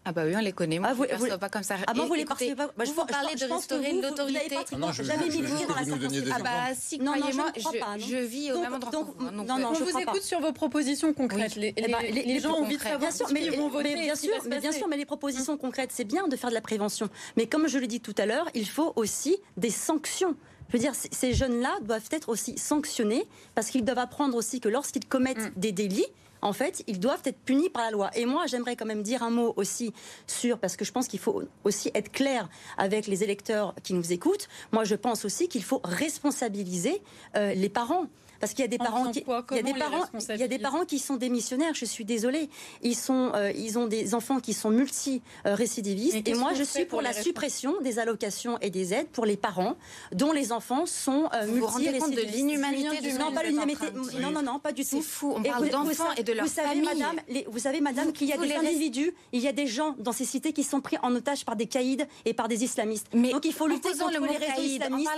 [0.08, 0.78] Ah bah oui, on les connaît.
[0.78, 1.74] Moi, ah, vous, je vous, pas comme ça.
[1.84, 4.56] Ah bon, vous les percevez pas bah, je Vous parlez de restaurer l'autorité.
[4.56, 8.60] Ah non, je jamais mis dans la Ah bah si, croyez-moi, je, je, vis au
[8.60, 8.92] même endroit.
[8.92, 11.56] Donc, non, non, je on vous écoute sur vos propositions concrètes.
[11.56, 13.94] Les, eh les, les, gens ont envie de savoir bien sûr, mais, vont voter.
[13.96, 16.60] Bien sûr, mais bien sûr, mais les propositions concrètes, c'est bien de faire de la
[16.60, 17.08] prévention.
[17.36, 20.36] Mais comme je l'ai dit tout à l'heure, il faut aussi des sanctions.
[20.68, 24.68] Je veux dire, ces jeunes-là doivent être aussi sanctionnés parce qu'ils doivent apprendre aussi que
[24.68, 25.60] lorsqu'ils commettent mm.
[25.60, 26.06] des délits,
[26.42, 28.10] en fait, ils doivent être punis par la loi.
[28.14, 29.92] Et moi, j'aimerais quand même dire un mot aussi
[30.26, 32.48] sur, parce que je pense qu'il faut aussi être clair
[32.78, 34.48] avec les électeurs qui nous écoutent.
[34.72, 37.00] Moi, je pense aussi qu'il faut responsabiliser
[37.36, 38.06] euh, les parents.
[38.40, 40.48] Parce qu'il y a des parents qui, il y a des parents, il y a
[40.48, 41.74] des parents qui sont démissionnaires.
[41.74, 42.48] Je suis désolée.
[42.82, 46.26] Ils sont, euh, ils ont des enfants qui sont multi-récidivistes.
[46.26, 49.76] Et, moi, je suis pour, la suppression des allocations et des aides pour les parents
[50.12, 51.54] dont les enfants sont euh, multi-récidivistes.
[51.54, 53.86] Vous vous rendez compte de l'inhumanité du Non, pas l'inhumanité.
[54.20, 54.88] Non, non, non, pas du tout.
[54.96, 55.34] C'est fou.
[55.36, 57.16] On parle d'enfants et de leurs vous savez, Madame,
[57.48, 60.24] vous savez, Madame, qu'il y a des individus, il y a des gens dans ces
[60.24, 63.08] cités qui sont pris en otage par des caïds et par des islamistes.
[63.14, 65.10] Mais Donc il faut lutter contre le les réseaux islamistes.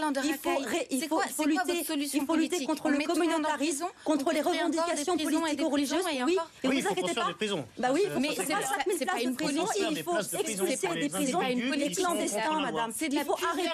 [0.91, 6.05] Il faut, il faut lutter, il faut lutter contre le communautarisme, contre les revendications politico-religieuses.
[6.27, 7.29] Oui, et vous inquiétez pas.
[7.79, 8.31] Bah oui, mais
[8.99, 9.65] c'est pas une prison.
[9.91, 12.93] Il faut expulser des prisons les clandestins, madame.
[13.01, 13.71] Il faut arrêter,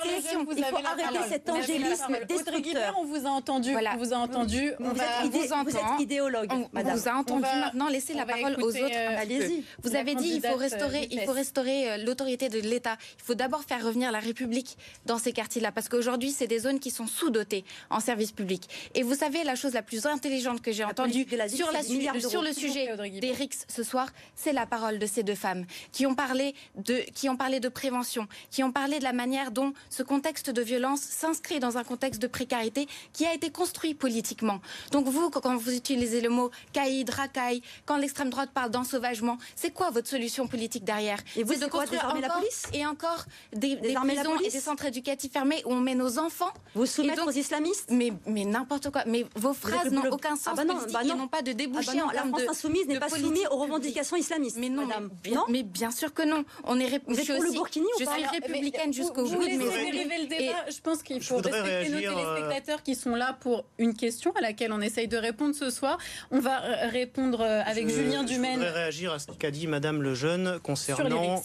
[0.56, 2.94] il faut arrêter cet angélisme destructeur.
[2.98, 3.74] On vous a entendu.
[3.76, 4.72] On vous a entendu.
[4.78, 6.94] Vous êtes idéologue, madame.
[6.94, 7.42] On vous a entendu.
[7.42, 8.94] Maintenant, laissez la parole aux autres.
[8.94, 9.64] Euh, Allez-y.
[9.82, 12.96] Vous avez dit il faut restaurer, il faut restaurer euh, l'autorité de l'État.
[13.18, 14.76] Il faut d'abord faire revenir la République
[15.06, 18.68] dans ces quartiers-là, parce qu'aujourd'hui, c'est des zones qui sont sous-dotées en services publics.
[18.94, 21.82] Et vous savez, la chose la plus intelligente que j'ai entendue sur, la,
[22.20, 22.88] sur le sujet
[23.20, 26.98] des RICS ce soir, c'est la parole de ces deux femmes qui ont parlé de,
[27.14, 30.62] qui ont parlé de prévention, qui ont parlé de la manière dont ce contexte de
[30.62, 34.60] violence s'inscrit dans un contexte de précarité qui a été construit politiquement.
[34.90, 39.70] Donc vous, quand vous utilisez le mot caïd, racaille, quand l'extrême droite parle d'ensauvagement, c'est
[39.70, 41.18] quoi votre solution politique derrière?
[41.36, 42.64] Et vous, de construire encore la police?
[42.72, 46.52] et encore des, des prisons et des centres éducatifs fermés où on met nos enfants.
[46.74, 47.90] Vous soumettre aux islamistes?
[47.90, 49.04] Mais, mais n'importe quoi.
[49.06, 50.48] Mais vos phrases n'ont aucun sens.
[50.48, 51.16] Ah bah non, bah non.
[51.16, 54.16] n'ont pas de débouché ah bah non, La France insoumise n'est pas soumise aux revendications
[54.16, 54.56] islamistes.
[54.58, 55.10] Mais non, madame.
[55.24, 56.44] Mais, non mais bien sûr que non.
[56.64, 59.44] On est vous êtes pour le Burkini ou pas Je suis républicaine jusqu'au bout.
[59.44, 60.64] Dériver le débat.
[60.68, 64.40] Je pense qu'il faut respecter nos euh, téléspectateurs qui sont là pour une question à
[64.40, 65.98] laquelle on essaye de répondre ce soir.
[66.30, 68.54] On va euh, répondre euh, avec Julien Dumaine.
[68.54, 71.42] Je voudrais réagir à ce qu'a dit Madame Lejeune concernant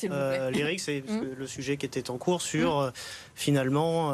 [0.52, 1.36] les RICS, c'est mmh.
[1.38, 2.92] le sujet qui était en cours sur mmh.
[3.40, 4.14] Finalement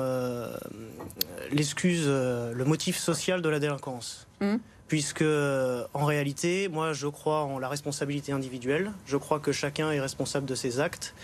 [1.51, 4.27] l'excuse, le motif social de la délinquance.
[4.39, 4.57] Mmh.
[4.87, 9.99] Puisque en réalité, moi je crois en la responsabilité individuelle, je crois que chacun est
[9.99, 11.15] responsable de ses actes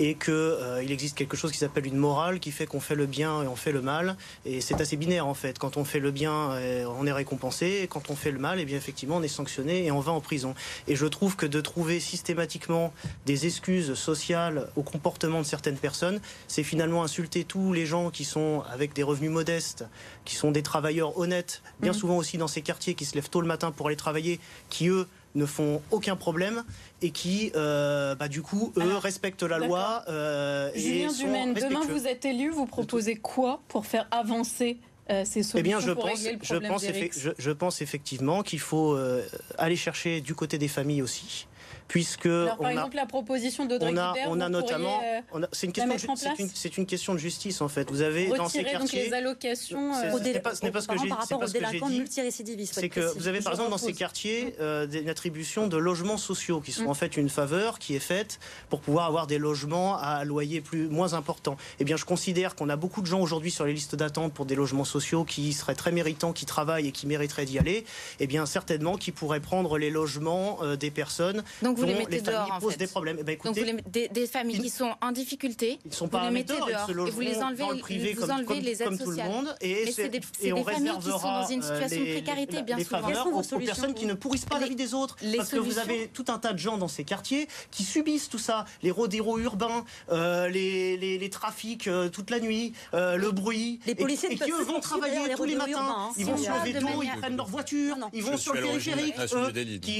[0.00, 3.04] et qu'il euh, existe quelque chose qui s'appelle une morale qui fait qu'on fait le
[3.04, 4.16] bien et on fait le mal.
[4.46, 5.58] Et c'est assez binaire en fait.
[5.58, 7.80] Quand on fait le bien, euh, on est récompensé.
[7.82, 10.00] Et quand on fait le mal, et eh bien effectivement, on est sanctionné et on
[10.00, 10.54] va en prison.
[10.88, 12.94] Et je trouve que de trouver systématiquement
[13.26, 18.24] des excuses sociales au comportement de certaines personnes, c'est finalement insulter tous les gens qui
[18.24, 19.84] sont avec des revenus modestes,
[20.24, 21.94] qui sont des travailleurs honnêtes, bien mmh.
[21.94, 24.40] souvent aussi dans ces quartiers, qui se lèvent tôt le matin pour aller travailler,
[24.70, 26.64] qui eux ne font aucun problème
[27.02, 30.04] et qui, euh, bah, du coup, eux, respectent la loi.
[30.08, 34.78] Euh, Julien Dumaine, demain vous êtes élu, vous proposez quoi pour faire avancer
[35.10, 38.42] euh, ces solutions eh bien, je pour pense, le je pense, je, je, pense effectivement
[38.42, 39.26] qu'il faut euh,
[39.58, 41.48] aller chercher du côté des familles aussi
[41.90, 45.72] puisque Alors, par exemple la proposition de on a, on a notamment euh, c'est une
[45.72, 46.14] question
[46.54, 47.90] c'est une, question de justice en fait.
[47.90, 51.18] Vous avez dans ces quartiers les allocations euh, ce n'est pas, ce que j'ai par
[51.18, 55.08] rapport aux délinquants multirécidivistes c'est que vous avez par exemple dans ces quartiers euh, une
[55.08, 56.90] attribution de logements sociaux qui sont mm.
[56.90, 58.38] en fait une faveur qui est faite
[58.68, 61.56] pour pouvoir avoir des logements à loyer plus moins important.
[61.80, 64.46] Eh bien je considère qu'on a beaucoup de gens aujourd'hui sur les listes d'attente pour
[64.46, 67.84] des logements sociaux qui seraient très méritants qui travaillent et qui mériteraient d'y aller.
[68.20, 72.52] Eh bien certainement qui pourraient prendre les logements des personnes donc vous les mettez dehors,
[72.52, 72.76] en fait.
[72.76, 73.16] des problèmes.
[73.20, 76.08] Eh ben, écoutez, Donc vous les, des, des, familles qui sont en difficulté, ils sont
[76.08, 78.30] pas vous les mettez dehors, ils et vous les enlevez, dans le privé vous comme,
[78.30, 79.28] enlevez comme, les aides comme tout sociales.
[79.28, 79.56] le monde.
[79.60, 82.84] Et, Mais c'est des, des familles qui sont dans une situation de précarité bien les
[82.84, 83.10] souvent.
[83.32, 85.16] aux, aux personnes qui ne pourrissent pas la vie des autres.
[85.36, 88.38] Parce que vous avez tout un tas de gens dans ces quartiers qui subissent tout
[88.38, 93.30] ça, les rodéros urbains, euh, les, les, les trafics euh, toute la nuit, euh, le
[93.32, 93.80] bruit.
[93.86, 96.10] Les policiers et, qui eux vont travailler tous les matins.
[96.16, 99.14] Ils vont sur le vélo, ils prennent leur voiture, ils vont sur le périphérique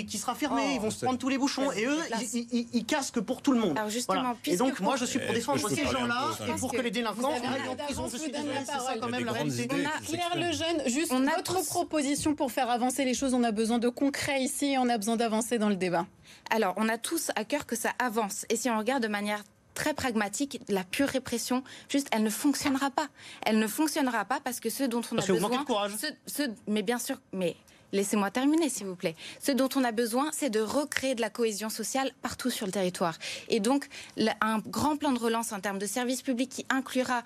[0.07, 1.70] qui sera fermé, ils vont se prendre tous les bouchons.
[1.77, 1.99] Et eux,
[2.73, 3.77] ils cassent que pour tout le monde.
[3.79, 6.91] Alors justement, Et donc, moi, je suis pour défendre ces gens-là et pour que les
[6.91, 8.09] délinquants aillent en prison.
[8.11, 9.69] Je suis désolée, c'est ça quand même la réalité.
[9.69, 13.35] Claire Lejeune, juste votre proposition pour faire avancer les choses.
[13.35, 16.07] On a besoin de concret ici et on a besoin d'avancer dans le débat.
[16.51, 18.45] Alors, on a tous à cœur que ça avance.
[18.49, 19.43] Et si on regarde de manière
[19.75, 23.09] très pragmatique, la pure répression, juste, elle ne fonctionnera pas.
[23.47, 25.93] Elle ne fonctionnera pas parce que ce dont on a besoin, de courage.
[26.67, 27.57] mais bien sûr, mais
[27.93, 29.17] Laissez-moi terminer, s'il vous plaît.
[29.41, 32.73] Ce dont on a besoin, c'est de recréer de la cohésion sociale partout sur le
[32.73, 33.19] territoire.
[33.49, 33.87] Et donc,
[34.41, 37.23] un grand plan de relance en termes de services publics qui inclura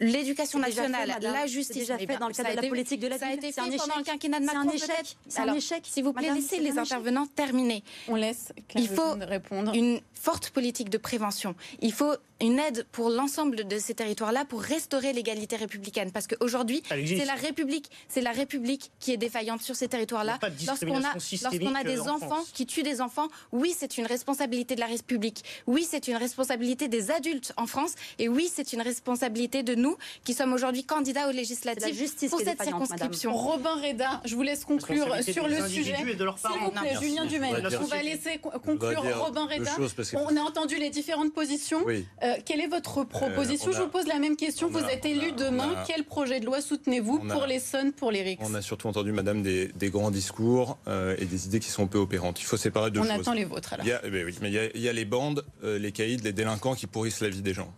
[0.00, 1.88] l'éducation nationale, la justice.
[1.88, 3.96] déjà fait dans le cadre de la politique de la Ça a été fait pendant
[3.96, 4.70] le quinquennat de Macron.
[4.76, 5.16] C'est un échec.
[5.28, 5.82] C'est un échec.
[5.84, 7.82] S'il vous plaît, laissez les intervenants terminer.
[8.08, 8.52] On laisse.
[8.74, 9.74] Il faut répondre.
[9.74, 11.54] une forte politique de prévention.
[11.80, 16.10] Il faut une aide pour l'ensemble de ces territoires-là pour restaurer l'égalité républicaine.
[16.10, 20.38] Parce qu'aujourd'hui, c'est la République, c'est la République qui est défaillante sur ces territoires-là.
[20.66, 24.80] Lorsqu'on a, lorsqu'on a des enfants qui tuent des enfants, oui, c'est une responsabilité de
[24.80, 25.44] la République.
[25.66, 27.94] Oui, c'est une responsabilité des adultes en France.
[28.18, 29.89] Et oui, c'est une responsabilité de nous
[30.24, 33.34] qui sommes aujourd'hui candidats aux législatives justice pour cette circonscription.
[33.34, 35.96] Robin Reda, je vous laisse conclure sur le sujet.
[35.96, 39.76] S'il vous plaît, Julien Dumaine, on va laisser conclure Robin Reda.
[40.14, 41.84] On a entendu les différentes positions.
[41.88, 44.68] Euh, quelle est votre proposition euh, Je vous pose la même question.
[44.68, 45.84] Vous êtes élu demain.
[45.86, 49.12] Quel projet de loi soutenez-vous pour les SON, pour les RICS On a surtout entendu,
[49.12, 52.40] madame, des, grands discours euh, et des idées qui sont peu opérantes.
[52.40, 53.12] Il faut séparer deux on choses.
[53.12, 53.84] On attend les vôtres, alors.
[53.84, 56.32] Il y a, eh ben oui, mais il y, a, les bandes, les caïds, les
[56.32, 57.72] délinquants qui pourrissent la vie des gens.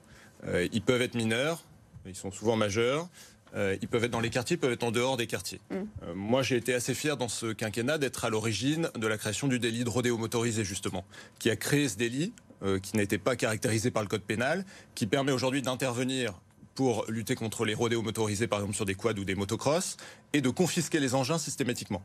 [0.72, 1.62] ils peuvent être mineurs,
[2.06, 3.08] ils sont souvent majeurs.
[3.54, 5.60] Euh, ils peuvent être dans les quartiers, ils peuvent être en dehors des quartiers.
[5.70, 5.74] Mm.
[5.74, 9.46] Euh, moi, j'ai été assez fier dans ce quinquennat d'être à l'origine de la création
[9.48, 11.04] du délit de rodéo motorisé, justement,
[11.38, 12.32] qui a créé ce délit,
[12.62, 16.40] euh, qui n'était pas caractérisé par le code pénal, qui permet aujourd'hui d'intervenir
[16.74, 19.98] pour lutter contre les rodéos motorisés, par exemple sur des quads ou des motocross,
[20.32, 22.02] et de confisquer les engins systématiquement.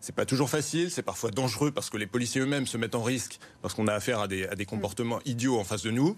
[0.00, 3.02] C'est pas toujours facile, c'est parfois dangereux parce que les policiers eux-mêmes se mettent en
[3.02, 6.16] risque parce qu'on a affaire à des, à des comportements idiots en face de nous.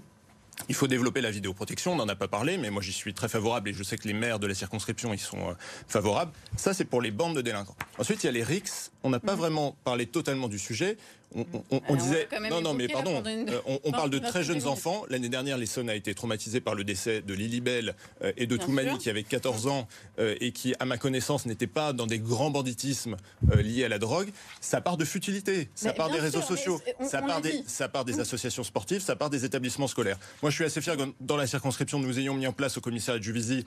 [0.68, 3.28] Il faut développer la vidéoprotection, on n'en a pas parlé, mais moi j'y suis très
[3.28, 5.54] favorable et je sais que les maires de la circonscription y sont euh,
[5.88, 6.32] favorables.
[6.56, 7.76] Ça, c'est pour les bandes de délinquants.
[7.98, 8.92] Ensuite, il y a les RICS.
[9.02, 10.96] On n'a pas vraiment parlé totalement du sujet.
[11.88, 12.28] On, disait.
[12.50, 13.22] Non, non, mais pardon.
[13.24, 15.04] une- euh, on, parle de très jeunes enfants.
[15.08, 18.56] L'année dernière, l'Essonne a été traumatisé par le décès de Lily Bell euh, et de
[18.56, 18.98] Bien Toumani, sûr.
[18.98, 19.86] qui avait 14 ans
[20.18, 23.16] euh, et qui, à ma connaissance, n'était pas dans des grands banditismes
[23.52, 24.30] euh, liés à la drogue.
[24.60, 25.68] Ça part de futilité.
[25.74, 26.80] Ça Mais part des réseaux sûr, sociaux.
[27.02, 30.18] Ça part des, ça part des associations sportives, ça part des établissements scolaires.
[30.42, 32.80] Moi, je suis assez fier que dans la circonscription, nous ayons mis en place au
[32.80, 33.66] commissariat de Juvisy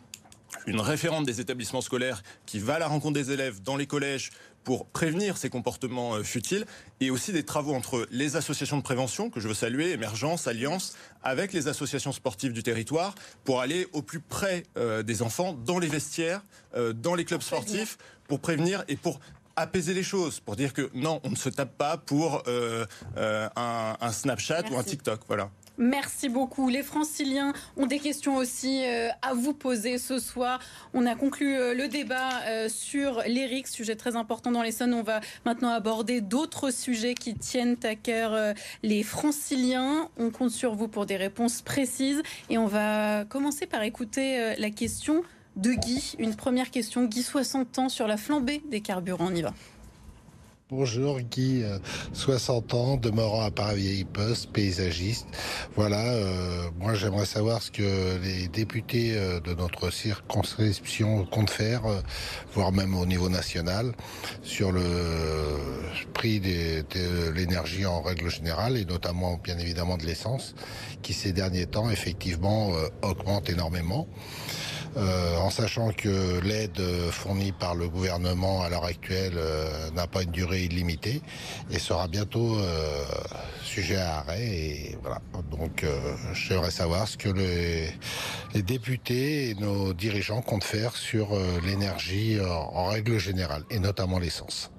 [0.67, 4.29] une référente des établissements scolaires qui va à la rencontre des élèves dans les collèges
[4.63, 6.65] pour prévenir ces comportements euh, futiles
[6.99, 10.95] et aussi des travaux entre les associations de prévention que je veux saluer, Émergence, Alliance,
[11.23, 15.79] avec les associations sportives du territoire pour aller au plus près euh, des enfants dans
[15.79, 16.41] les vestiaires,
[16.75, 17.97] euh, dans les clubs sportifs
[18.27, 19.19] pour prévenir et pour
[19.55, 22.85] apaiser les choses, pour dire que non, on ne se tape pas pour euh,
[23.15, 24.83] un, un Snapchat ou un.
[24.83, 25.21] TikTok.
[25.27, 25.51] Voilà.
[25.77, 26.69] Merci beaucoup.
[26.69, 30.59] Les franciliens ont des questions aussi euh, à vous poser ce soir.
[30.93, 34.93] On a conclu euh, le débat euh, sur l'ERIC, sujet très important dans l'Essonne.
[34.93, 38.53] On va maintenant aborder d'autres sujets qui tiennent à cœur
[38.83, 40.09] les franciliens.
[40.17, 42.21] On compte sur vous pour des réponses précises.
[42.51, 45.23] Et on va commencer par écouter la question
[45.55, 46.15] de Guy.
[46.19, 47.05] Une première question.
[47.05, 49.27] Guy, 60 ans, sur la flambée des carburants.
[49.31, 49.53] On y va.
[50.75, 51.77] Bonjour Guy, euh,
[52.13, 55.27] 60 ans, demeurant à Paris-Vieille-Poste, paysagiste.
[55.75, 61.85] Voilà, euh, moi j'aimerais savoir ce que les députés euh, de notre circonscription comptent faire,
[61.85, 62.01] euh,
[62.55, 63.93] voire même au niveau national,
[64.41, 64.81] sur le
[66.13, 70.55] prix de l'énergie en règle générale, et notamment bien évidemment de l'essence,
[71.03, 74.07] qui ces derniers temps effectivement euh, augmente énormément.
[74.95, 80.05] Euh, en sachant que l'aide euh, fournie par le gouvernement à l'heure actuelle euh, n'a
[80.05, 81.21] pas une durée illimitée
[81.71, 83.03] et sera bientôt euh,
[83.63, 84.45] sujet à arrêt.
[84.45, 85.19] Et voilà.
[85.49, 85.99] Donc, euh,
[86.33, 87.89] j'aimerais savoir ce que les,
[88.53, 94.19] les députés et nos dirigeants comptent faire sur euh, l'énergie en règle générale et notamment
[94.19, 94.69] l'essence.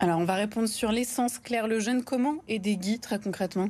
[0.00, 1.38] Alors, on va répondre sur l'essence.
[1.38, 3.68] Claire Lejeune, comment aider Guy très concrètement?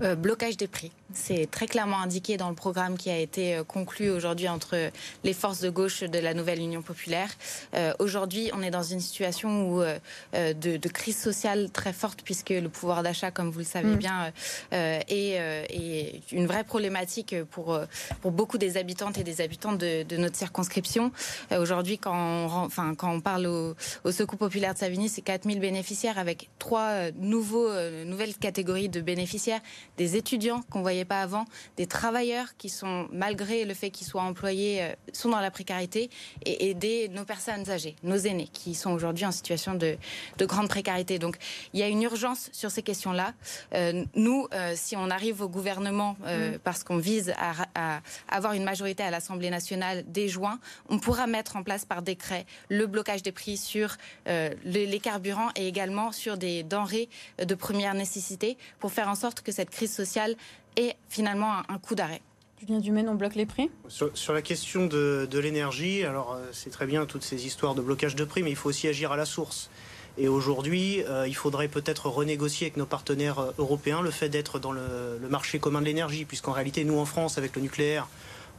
[0.00, 0.92] Euh, blocage des prix.
[1.14, 4.90] C'est très clairement indiqué dans le programme qui a été euh, conclu aujourd'hui entre
[5.24, 7.28] les forces de gauche de la nouvelle Union populaire.
[7.74, 9.98] Euh, aujourd'hui, on est dans une situation où, euh,
[10.34, 13.96] de, de crise sociale très forte puisque le pouvoir d'achat, comme vous le savez Mm.
[13.96, 14.32] bien,
[14.72, 17.78] euh, est, est une vraie problématique pour,
[18.20, 21.12] pour beaucoup des habitantes et des habitants de, de notre circonscription.
[21.56, 25.20] Aujourd'hui, quand on, ren- enfin, quand on parle au, au Secours populaire de Savigny, c'est
[25.22, 27.68] 4000 bénéficiaires avec trois nouveaux,
[28.04, 29.60] nouvelles catégories de bénéficiaires,
[29.98, 31.44] des étudiants qu'on voyait pas avant,
[31.76, 36.10] des travailleurs qui sont, malgré le fait qu'ils soient employés, euh, sont dans la précarité,
[36.44, 39.96] et aider nos personnes âgées, nos aînés, qui sont aujourd'hui en situation de,
[40.38, 41.18] de grande précarité.
[41.18, 41.36] Donc,
[41.72, 43.34] il y a une urgence sur ces questions-là.
[43.74, 48.64] Euh, nous, euh, si on arrive au gouvernement, euh, parce qu'on vise à, avoir une
[48.64, 53.22] majorité à l'Assemblée nationale dès juin, on pourra mettre en place par décret le blocage
[53.22, 53.96] des prix sur
[54.28, 57.08] euh, les, carburants et également sur des denrées
[57.44, 60.36] de première nécessité pour faire en sorte que cette crise sociale
[60.76, 62.20] ait finalement un, un coup d'arrêt.
[62.60, 66.44] Julien Dumaine, on bloque les prix Sur, sur la question de, de l'énergie, alors euh,
[66.52, 69.10] c'est très bien toutes ces histoires de blocage de prix, mais il faut aussi agir
[69.10, 69.68] à la source.
[70.16, 74.60] Et aujourd'hui, euh, il faudrait peut-être renégocier avec nos partenaires euh, européens le fait d'être
[74.60, 78.06] dans le, le marché commun de l'énergie, puisqu'en réalité, nous en France, avec le nucléaire,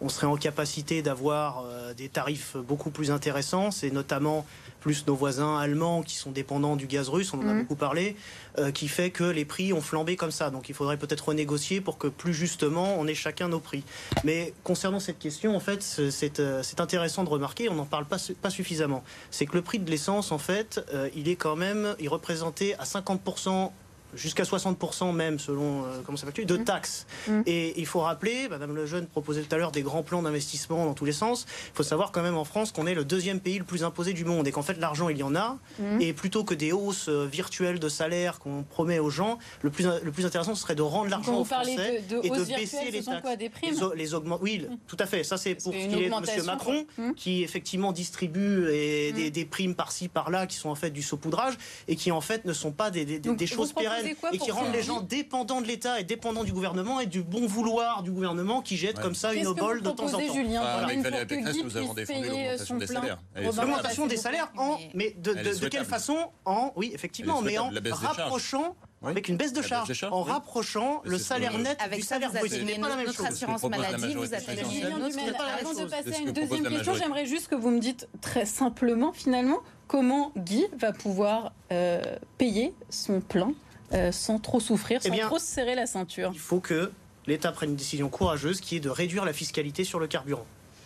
[0.01, 4.45] on serait en capacité d'avoir euh, des tarifs beaucoup plus intéressants, c'est notamment
[4.83, 7.61] plus nos voisins allemands qui sont dépendants du gaz russe, on en a Mhm.
[7.61, 8.17] beaucoup parlé,
[8.59, 10.49] euh, qui fait que les prix ont flambé comme ça.
[10.49, 13.83] Donc il faudrait peut-être renégocier pour que plus justement on ait chacun nos prix.
[14.25, 18.05] Mais concernant cette question, en fait, c'est- euh, c'est intéressant de remarquer, on n'en parle
[18.05, 19.05] pas suffisamment.
[19.31, 22.75] C'est que le prix de l'essence, en fait, euh, il est quand même, il représentait
[22.77, 23.71] à 50%
[24.15, 27.05] jusqu'à 60% même selon euh, comment ça s'appelle de taxes.
[27.27, 27.41] Mm.
[27.45, 30.93] Et il faut rappeler, Madame Lejeune proposait tout à l'heure des grands plans d'investissement dans
[30.93, 31.45] tous les sens.
[31.73, 34.13] Il faut savoir quand même en France qu'on est le deuxième pays le plus imposé
[34.13, 35.57] du monde et qu'en fait l'argent il y en a.
[35.79, 36.01] Mhm.
[36.01, 39.85] Et plutôt que des hausses euh, virtuelles de salaire qu'on promet aux gens, le plus,
[40.03, 42.91] le plus intéressant ce serait de rendre l'argent aux Français de, de et de baisser
[42.91, 43.21] les taxes.
[43.21, 45.23] quoi Des primes les, les oui, tout à fait.
[45.23, 46.45] Ça, c'est pour ce qui est M.
[46.45, 46.85] Macron,
[47.15, 51.57] qui effectivement distribue et des, des primes par-ci, par-là, qui sont en fait du saupoudrage
[51.87, 53.05] et qui en fait ne sont pas des,
[53.47, 56.99] choses proposez quoi et qui rendent les gens dépendants de l'État et dépendants du gouvernement
[56.99, 60.11] et du bon vouloir du gouvernement qui jette comme ça une obole de temps en
[60.11, 60.33] temps.
[60.33, 60.87] Julien Ah, Voilà.
[60.87, 63.19] avec Valérie que Pécresse, nous avons défendu l'augmentation son des salaires.
[63.35, 65.33] L'augmentation des salaires en mais de,
[65.69, 69.11] quelle façon en oui effectivement mais en rapprochant Oui.
[69.11, 70.31] avec une baisse de baisse charges, en oui.
[70.31, 72.49] rapprochant le salaire net Avec du ça, salaire brut.
[72.49, 73.25] Ce atteignez n'est pas la même notre chose.
[73.27, 77.79] assurance maladie, vous avant de passer à une deuxième question, j'aimerais juste que vous me
[77.79, 82.01] dites très simplement, finalement, comment Guy va pouvoir euh,
[82.37, 83.51] payer son plein
[83.93, 86.31] euh, sans trop souffrir, Eh sans trop se serrer la ceinture.
[86.33, 86.91] Il faut que
[87.27, 90.45] l'État prenne une décision courageuse qui est de réduire la fiscalité sur le carburant.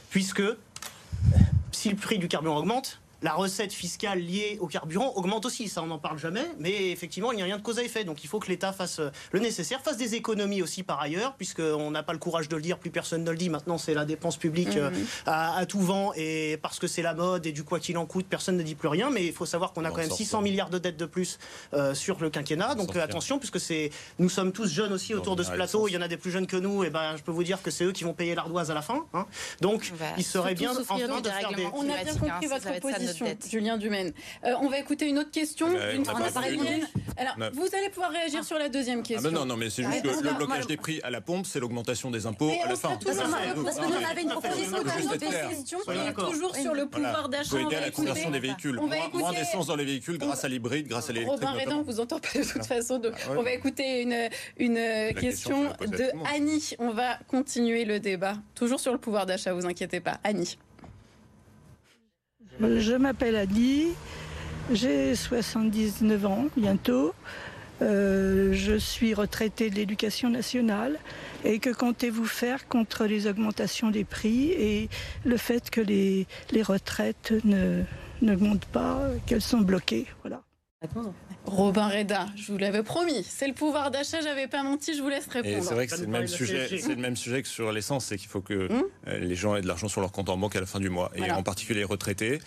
[0.10, 0.44] Puisque
[1.72, 5.68] si le prix du carburant augmente, la recette fiscale liée au carburant augmente aussi.
[5.68, 8.04] Ça, on n'en parle jamais, mais effectivement, il n'y a rien de cause à effet.
[8.04, 11.36] Donc il faut que l'État fasse euh, le nécessaire, fasse des économies aussi par ailleurs,
[11.36, 13.50] puisqu'on n'a pas le courage de le dire, plus personne ne le dit.
[13.50, 14.92] Maintenant, c'est la dépense publique euh,
[15.26, 18.06] à, à tout vent, et parce que c'est la mode, et du quoi qu'il en
[18.06, 19.10] coûte, personne ne dit plus rien.
[19.10, 20.44] Mais il faut savoir qu'on a On quand même sort 600 pas.
[20.44, 21.40] milliards de dettes de plus
[21.74, 22.76] euh, sur le quinquennat.
[22.76, 23.90] Donc euh, attention, puisque c'est,
[24.20, 25.88] nous sommes tous jeunes aussi autour de ce plateau.
[25.88, 27.62] Il y en a des plus jeunes que nous, et ben je peux vous dire
[27.62, 29.06] que c'est eux qui vont payer l'ardoise à la fin.
[29.14, 29.26] hein.
[29.62, 31.68] Donc il serait bien enfin de faire des.
[31.74, 33.48] On a bien compris hein, ça, votre ça notre dette.
[33.50, 34.14] Julien Dumaine.
[34.46, 36.60] Euh, on va écouter une autre question Ouais, d'une on n'a pas francilienne.
[36.62, 36.86] répondu.
[37.18, 39.32] Alors, On a- vous allez pouvoir réagir sur la deuxième Ah question.
[39.32, 41.60] ben non, non, mais c'est juste que le blocage des prix à la pompe, c'est
[41.60, 42.90] l'augmentation des impôts Mais à on la fin.
[42.90, 44.84] parce que nous, on avait une proposition
[45.18, 45.50] clair.
[45.50, 47.50] question qui est toujours sur le pouvoir d'achat.
[47.50, 48.80] faut aider à la conversion des véhicules.
[49.14, 51.40] Moins, d'essence dans les véhicules grâce à l'hybride, grâce à l'électrique.
[51.42, 51.84] Robin notamment.
[51.84, 53.02] vous entend pas de toute façon.
[53.04, 53.38] Ah ouais.
[53.38, 54.30] On va écouter une,
[55.14, 56.12] question, question de.
[56.34, 56.72] Annie.
[56.80, 58.36] On va continuer le débat.
[58.56, 60.20] Toujours sur le pouvoir d'achat, vous inquiétez pas.
[60.24, 60.58] Annie.
[62.60, 63.90] Je m'appelle Annie,
[64.72, 67.14] j'ai 79 ans bientôt.
[67.84, 70.98] Euh, je suis retraitée de l'éducation nationale.
[71.46, 74.90] Et que comptez-vous faire contre les augmentations des prix et
[75.24, 76.26] le fait que les,
[76.64, 77.84] retraites ne
[78.24, 80.42] n'augmentent pas, qu'elles sont bloquées voilà.
[81.46, 83.24] Robin Reda, je vous l'avais promis.
[83.24, 85.64] C'est le pouvoir d'achat, j'avais pas menti, je vous laisse répondre.
[85.64, 88.18] c'est vrai que c'est le même sujet, c'est le même sujet que sur l'essence, c'est
[88.18, 88.84] qu'il faut que Hum.
[89.08, 90.90] euh, les gens aient de l'argent sur leur compte en banque à la fin du
[90.90, 92.40] mois, et en particulier les retraités.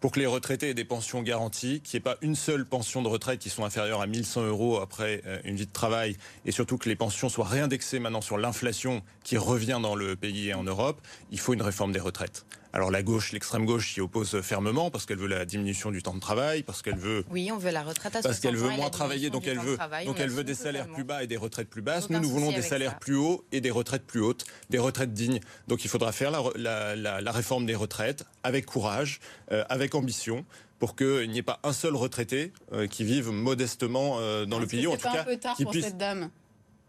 [0.00, 3.02] Pour que les retraités aient des pensions garanties, qu'il n'y ait pas une seule pension
[3.02, 6.50] de retraite qui soit inférieure à 1100 euros après euh, une vie de travail, et
[6.50, 10.54] surtout que les pensions soient réindexées maintenant sur l'inflation qui revient dans le pays et
[10.54, 12.44] en Europe, il faut une réforme des retraites.
[12.72, 16.14] Alors la gauche, l'extrême gauche s'y oppose fermement parce qu'elle veut la diminution du temps
[16.14, 18.70] de travail, parce qu'elle veut Oui, on veut la retraite à 60 parce qu'elle veut
[18.70, 20.94] moins travailler, donc elle veut, travail, donc on elle veut des salaires totalement.
[20.94, 22.08] plus bas et des retraites plus basses.
[22.08, 22.98] Nous, nous voulons des salaires ça.
[22.98, 25.40] plus hauts et des retraites plus hautes, des retraites dignes.
[25.68, 29.20] Donc il faudra faire la, la- la- la réforme des retraites avec courage,
[29.52, 30.44] euh, avec ambition,
[30.78, 34.66] pour qu'il n'y ait pas un seul retraité euh, qui vive modestement euh, dans le
[34.66, 36.30] pays, en tout pas un cas peu tard qui pour puisse cette dame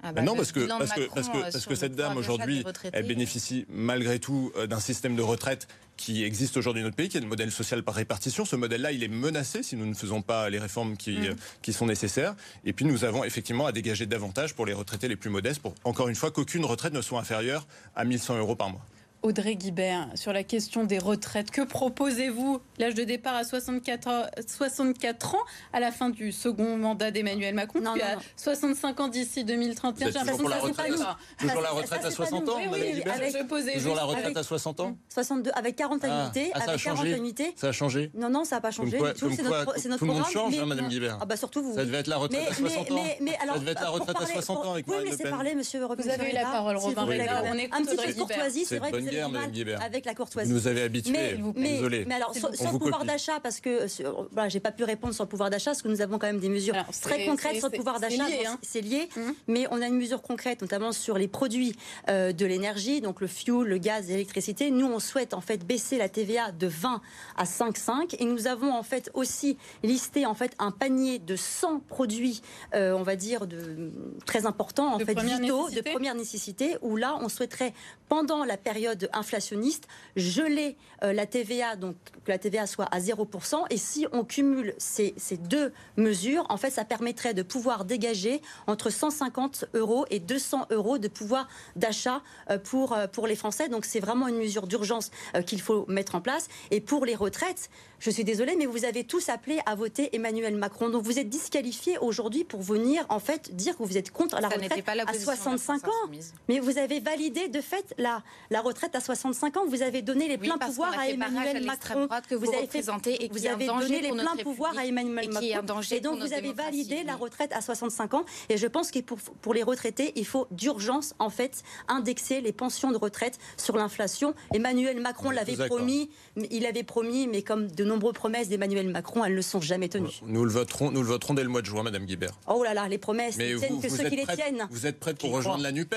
[0.03, 1.65] Ah mais bah, non, parce que, bilan de parce que, Macron, parce que, euh, parce
[1.65, 6.57] que cette dame aujourd'hui, elle bénéficie malgré tout euh, d'un système de retraite qui existe
[6.57, 8.43] aujourd'hui dans notre pays, qui est le modèle social par répartition.
[8.45, 11.23] Ce modèle-là, il est menacé si nous ne faisons pas les réformes qui, Mm.
[11.25, 12.35] euh, qui sont nécessaires.
[12.65, 15.73] Et puis nous avons effectivement à dégager davantage pour les retraités les plus modestes, pour
[15.83, 18.81] encore une fois qu'aucune retraite ne soit inférieure à 1100 euros par mois.
[19.23, 22.59] Audrey Guibert, sur la question des retraites, que proposez-vous?
[22.77, 25.39] L'âge de départ à 64, ans- 64 ans
[25.71, 28.21] à la fin du second mandat d'Emmanuel Macron, Non, puis non, à non.
[28.35, 29.91] 65 ans d'ici 2031.
[29.93, 32.17] Vous êtes J'ai la l'impression que retraite pas Toujours la ça, retraite ça, à c'est
[32.17, 32.51] pas 60 nous.
[32.51, 35.75] ans, Oui, Madame oui, Guibert avec- Toujours la retraite avec- à 60 ans 62 avec
[35.77, 37.53] 40 Ah, annuités, ah, ça a avec 40 changé annuités.
[37.55, 40.05] Ça a changé Non, non, ça n'a pas Comme changé C'est quoi, notre, notre tout
[40.05, 40.33] le monde programme.
[40.33, 41.17] change, mais- hein, Madame Guibert.
[41.21, 41.75] Ah bah surtout vous.
[41.75, 42.97] Ça devait être la retraite à 60 ans.
[42.97, 45.79] Ça devait être la retraite à parler- 60 ans avec Oui, Le laissez parler, monsieur
[45.85, 47.03] Vous avez eu la parole, vous Robin.
[47.03, 48.15] On Un petit de Guibert.
[48.15, 48.91] courtoisie, C'est c'est vrai
[49.21, 49.81] vous Madame Guibert.
[49.81, 50.51] avec la Vous courtoisie.
[50.51, 51.11] nous avez habitués.
[51.13, 52.05] Mais, mais, Désolé.
[52.05, 55.23] mais alors, vous vous pouvoir d'achat, parce que sur- voilà, j'ai pas pu répondre sur
[55.23, 57.69] le pouvoir d'achat, parce que nous avons quand même des mesures Alors, très concrètes sur
[57.69, 58.27] le pouvoir c'est d'achat.
[58.29, 58.57] lié, hein.
[58.61, 59.33] C'est lié, Mhm.
[59.47, 61.75] mais on a une mesure concrète, notamment sur les produits
[62.09, 64.71] euh, de l'énergie, donc le fuel, le gaz, l'électricité.
[64.71, 67.01] Nous, on souhaite en fait baisser la TVA de 20
[67.37, 71.79] à 5,5, et nous avons en fait aussi listé en fait un panier de 100
[71.81, 72.41] produits,
[72.73, 73.91] euh, on va dire de
[74.25, 75.81] très importants, en De fait vitaux, nécessité.
[75.81, 77.73] de première nécessité, où là, on souhaiterait
[78.09, 81.95] pendant la période inflationniste geler euh, la TVA, donc
[82.25, 83.65] que la TVA soit à 0%.
[83.69, 88.41] Et si on cumule ces, ces deux mesures, en fait, ça permettrait de pouvoir dégager
[88.67, 93.69] entre 150 euros et 200 euros de pouvoir d'achat euh, pour, euh, pour les Français.
[93.69, 95.11] Donc c'est vraiment une mesure d'urgence
[95.45, 96.47] qu'il faut mettre en place.
[96.71, 97.69] Et pour les retraites,
[98.03, 100.89] je suis désolée, mais vous avez tous appelé à voter Emmanuel Macron.
[100.89, 104.49] Donc vous êtes disqualifiés aujourd'hui pour venir en fait dire que vous êtes contre la
[104.49, 105.97] Ça retraite pas la à position de la 65 France ans.
[106.03, 106.33] insoumise.
[106.49, 109.65] Mais vous avez validé de fait la, la retraite à 65 ans.
[109.69, 112.09] Vous avez donné les Oui, pleins pouvoirs à Emmanuel Macron.
[112.27, 112.83] que vous avez fait-
[113.23, 115.39] et vous avez donné les pleins pouvoirs à Emmanuel et Macron.
[115.39, 118.25] qui est un danger et donc vous avez validé la retraite à 65 ans.
[118.49, 122.51] Et je pense que pour, pour les retraités, il faut d'urgence en fait indexer les
[122.51, 124.33] pensions de retraite sur l'inflation.
[124.53, 129.23] Emmanuel Macron l'avait promis, mais il avait promis, mais comme de nombreuses promesses d'Emmanuel Macron,
[129.25, 130.19] elles ne sont jamais tenues.
[130.25, 132.33] Nous le voterons, nous le voterons dès le mois de juin, Madame Guibert.
[132.47, 134.67] Oh là là, les promesses ne tiennent que ceux qui les prête- tiennent.
[134.69, 135.95] Vous êtes prête pour rejoindre la Nupes?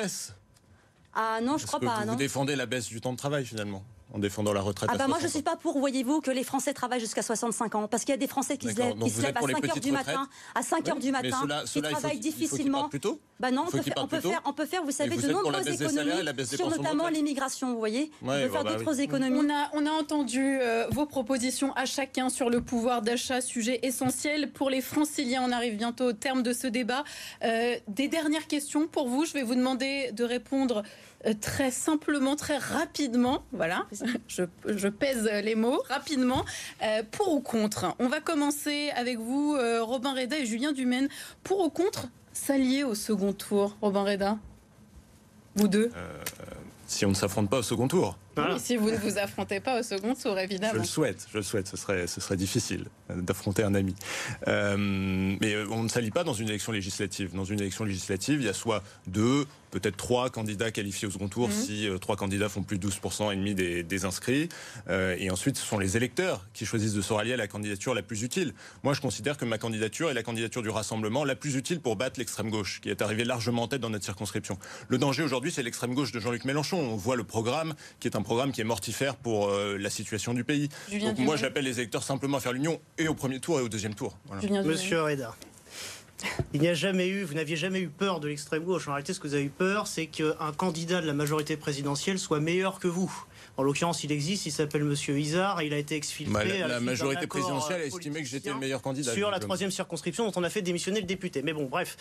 [1.15, 2.01] Ah non, je Parce crois que pas.
[2.01, 2.13] vous, non.
[2.13, 3.83] vous défendez la baisse du temps de travail finalement,
[4.17, 4.89] en défendant la retraite.
[4.91, 7.23] Ah à bah moi je 60 suis pas pour, voyez-vous, que les Français travaillent jusqu'à
[7.23, 7.87] 65 ans.
[7.89, 9.65] Parce qu'il y a des Français qui se lèvent, qui se à pour les 5
[9.65, 11.81] heures petites du matin, à 5 heures Oui, du mais matin, qui ceux-là, il faut
[12.01, 12.79] travaillent qu'ils- il faut qu'ils difficilement.
[12.81, 14.91] partent plus tôt Bah non, on peut, faire, on peut faire, on peut faire, vous
[14.91, 18.11] savez, vous de nombreuses économies sur notamment l'immigration, vous voyez.
[18.23, 19.03] Ouais, on peut bah, faire bah d'autres oui.
[19.03, 19.39] économies.
[19.39, 23.81] On a, on a entendu euh, vos propositions à chacun sur le pouvoir d'achat, sujet
[23.83, 25.43] essentiel pour les franciliens.
[25.47, 27.05] On arrive bientôt au terme de ce débat.
[27.45, 29.27] Euh, des dernières questions pour vous.
[29.27, 30.83] Je vais vous demander de répondre
[31.41, 33.45] très simplement, très rapidement.
[33.53, 33.87] Voilà,
[34.29, 36.45] je, je pèse les mots rapidement.
[36.83, 37.95] Euh, pour ou contre?
[37.99, 41.09] On va commencer avec vous, euh, Robin Reda et Julien Dumaine.
[41.43, 44.39] Pour ou contre s'allier au second tour, Robin Reda?
[45.55, 45.91] Vous deux?
[46.87, 48.17] Si on ne s'affronte pas au second tour.
[48.39, 50.75] Et si vous ne vous affrontez pas au second tour, Je évidemment.
[50.81, 51.69] le souhaite, je le souhaite.
[51.69, 52.85] Ce serait, ce serait difficile
[53.15, 53.95] d'affronter un ami.
[54.49, 57.35] Euh, mais euh, on ne s'allie pas dans une élection législative.
[57.35, 61.29] Dans une élection législative, il y a soit deux, peut-être trois candidats qualifiés au second
[61.29, 61.55] tour, Mhm.
[61.55, 64.49] si euh, trois candidats font plus de 12% et demi des, des inscrits.
[64.89, 67.95] Euh, et ensuite, ce sont les électeurs qui choisissent de se rallier à la candidature
[67.95, 68.55] la plus utile.
[68.83, 71.97] Moi, je considère que ma candidature est la candidature du Rassemblement la plus utile pour
[71.97, 74.59] battre l'extrême gauche, qui est arrivée largement en tête dans notre circonscription.
[74.89, 76.79] Le danger aujourd'hui, c'est l'extrême gauche de Jean-Luc Mélenchon.
[76.79, 80.35] On voit le programme, qui est un programme qui est mortifère pour euh, la situation
[80.35, 80.69] du pays.
[80.91, 83.63] Julien Donc moi, j'appelle les électeurs simplement à faire l'union et au premier tour et
[83.63, 84.19] au deuxième tour.
[84.27, 84.63] Voilà.
[84.65, 85.35] Monsieur Reda,
[86.53, 88.89] il n'y a jamais eu, vous n'aviez jamais eu peur de l'extrême gauche.
[88.89, 92.19] En réalité, ce que vous avez eu peur, c'est qu'un candidat de la majorité présidentielle
[92.19, 93.13] soit meilleur que vous.
[93.59, 96.33] En l'occurrence, il existe, il s'appelle Monsieur Isard, et il a été exfiltré.
[96.33, 99.15] Bah, à la, la majorité présidentielle a euh, estimé que j'étais le meilleur candidat.
[99.15, 101.43] Sur la troisième circonscription dont on a fait démissionner le député.
[101.43, 101.97] Mais bon, bref.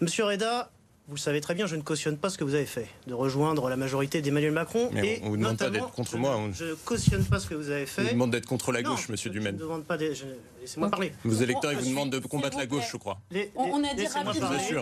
[0.00, 0.70] Monsieur Reda,
[1.08, 3.14] vous le savez très bien, je ne cautionne pas ce que vous avez fait, de
[3.14, 4.90] rejoindre la majorité d'Emmanuel Macron.
[4.92, 7.24] Mais et on vous demande pas notamment, d'être contre je- moi, on- Je ne cautionne
[7.24, 8.02] pas ce que vous avez On fait.
[8.02, 9.54] vous demande d'être contre la Non, gauche, monsieur Dumaine.
[9.56, 10.24] Je ne demande pas je-
[10.60, 11.12] Laissez-moi parler.
[11.24, 13.18] Vos électeurs, ils Je vous demandent de combattre la gauche, je crois.
[13.30, 14.32] Les- On, on a dit rapidement,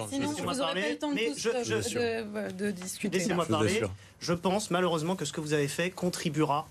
[0.09, 2.71] sinon vous n'aurez pas parler, le temps de, mais je- euh, je- de- de- de
[2.71, 3.19] discuter.
[3.19, 3.75] Laissez-moi parler.
[3.75, 3.91] assure.
[4.21, 6.67] Je pense malheureusement que ce que vous avez fait contribuera.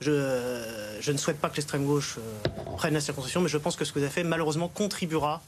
[0.00, 0.62] Je,
[1.00, 3.84] je ne souhaite pas que l'extrême gauche euh, prenne la circonscription, mais je pense que
[3.84, 5.42] ce que vous avez fait malheureusement contribuera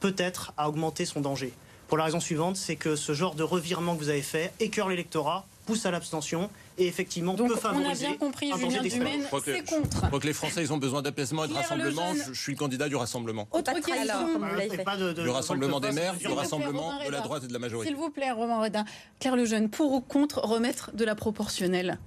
[0.00, 1.52] peut-être à augmenter son danger.
[1.90, 4.88] Pour la raison suivante, c'est que ce genre de revirement que vous avez fait écœure
[4.88, 8.80] l'électorat, pousse à l'abstention et effectivement Donc peut on a favoriser bien compris, Julien.
[8.82, 10.00] Dumaine, Je crois que- c'est contre.
[10.02, 12.14] Je crois que les Français, ils ont besoin d'apaisement et de Claire rassemblement.
[12.14, 13.48] Je, je suis le candidat du rassemblement.
[13.50, 14.38] Autre question.
[15.14, 17.88] de- Du rassemblement de- des maires, plaît, rassemblement de la droite et de la majorité.
[17.90, 18.84] S'il vous plaît, Romain Redin.
[19.18, 21.98] Claire Lejeune, pour ou contre remettre de la proportionnelle?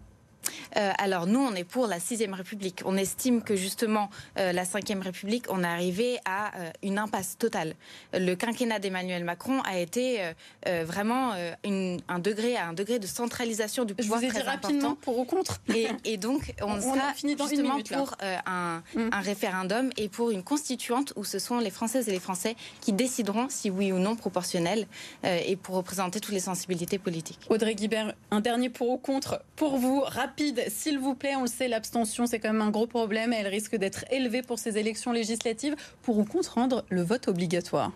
[0.78, 2.82] Euh, alors nous, on est pour la sixième République.
[2.86, 7.38] On estime que justement euh, la cinquième République, on est arrivé à euh, une impasse
[7.38, 7.76] totale.
[8.14, 10.20] Le quinquennat d'Emmanuel Macron a été
[10.68, 11.32] euh, vraiment
[11.64, 14.44] une- un degré à un degré de centralisation du Je pouvoir vous ai dit très
[14.44, 14.96] rapidement important.
[15.02, 15.60] pour ou contre.
[15.74, 18.16] Et, et donc, on, On- sera a fini dans justement minute, pour
[18.46, 19.10] un, Mm.
[19.12, 22.92] un référendum et pour une constituante où ce sont les Françaises et les Français qui
[22.94, 24.88] décideront si oui ou non proportionnel
[25.24, 27.40] et pour représenter toutes les sensibilités politiques.
[27.50, 30.02] Audrey Guibert, un dernier pour ou contre pour vous,
[30.34, 31.36] rapide, s'il vous plaît.
[31.36, 34.42] On le sait, l'abstention, c'est quand même un gros problème et elle risque d'être élevée
[34.42, 35.76] pour ces élections législatives.
[36.02, 37.92] Pour ou contre rendre le vote obligatoire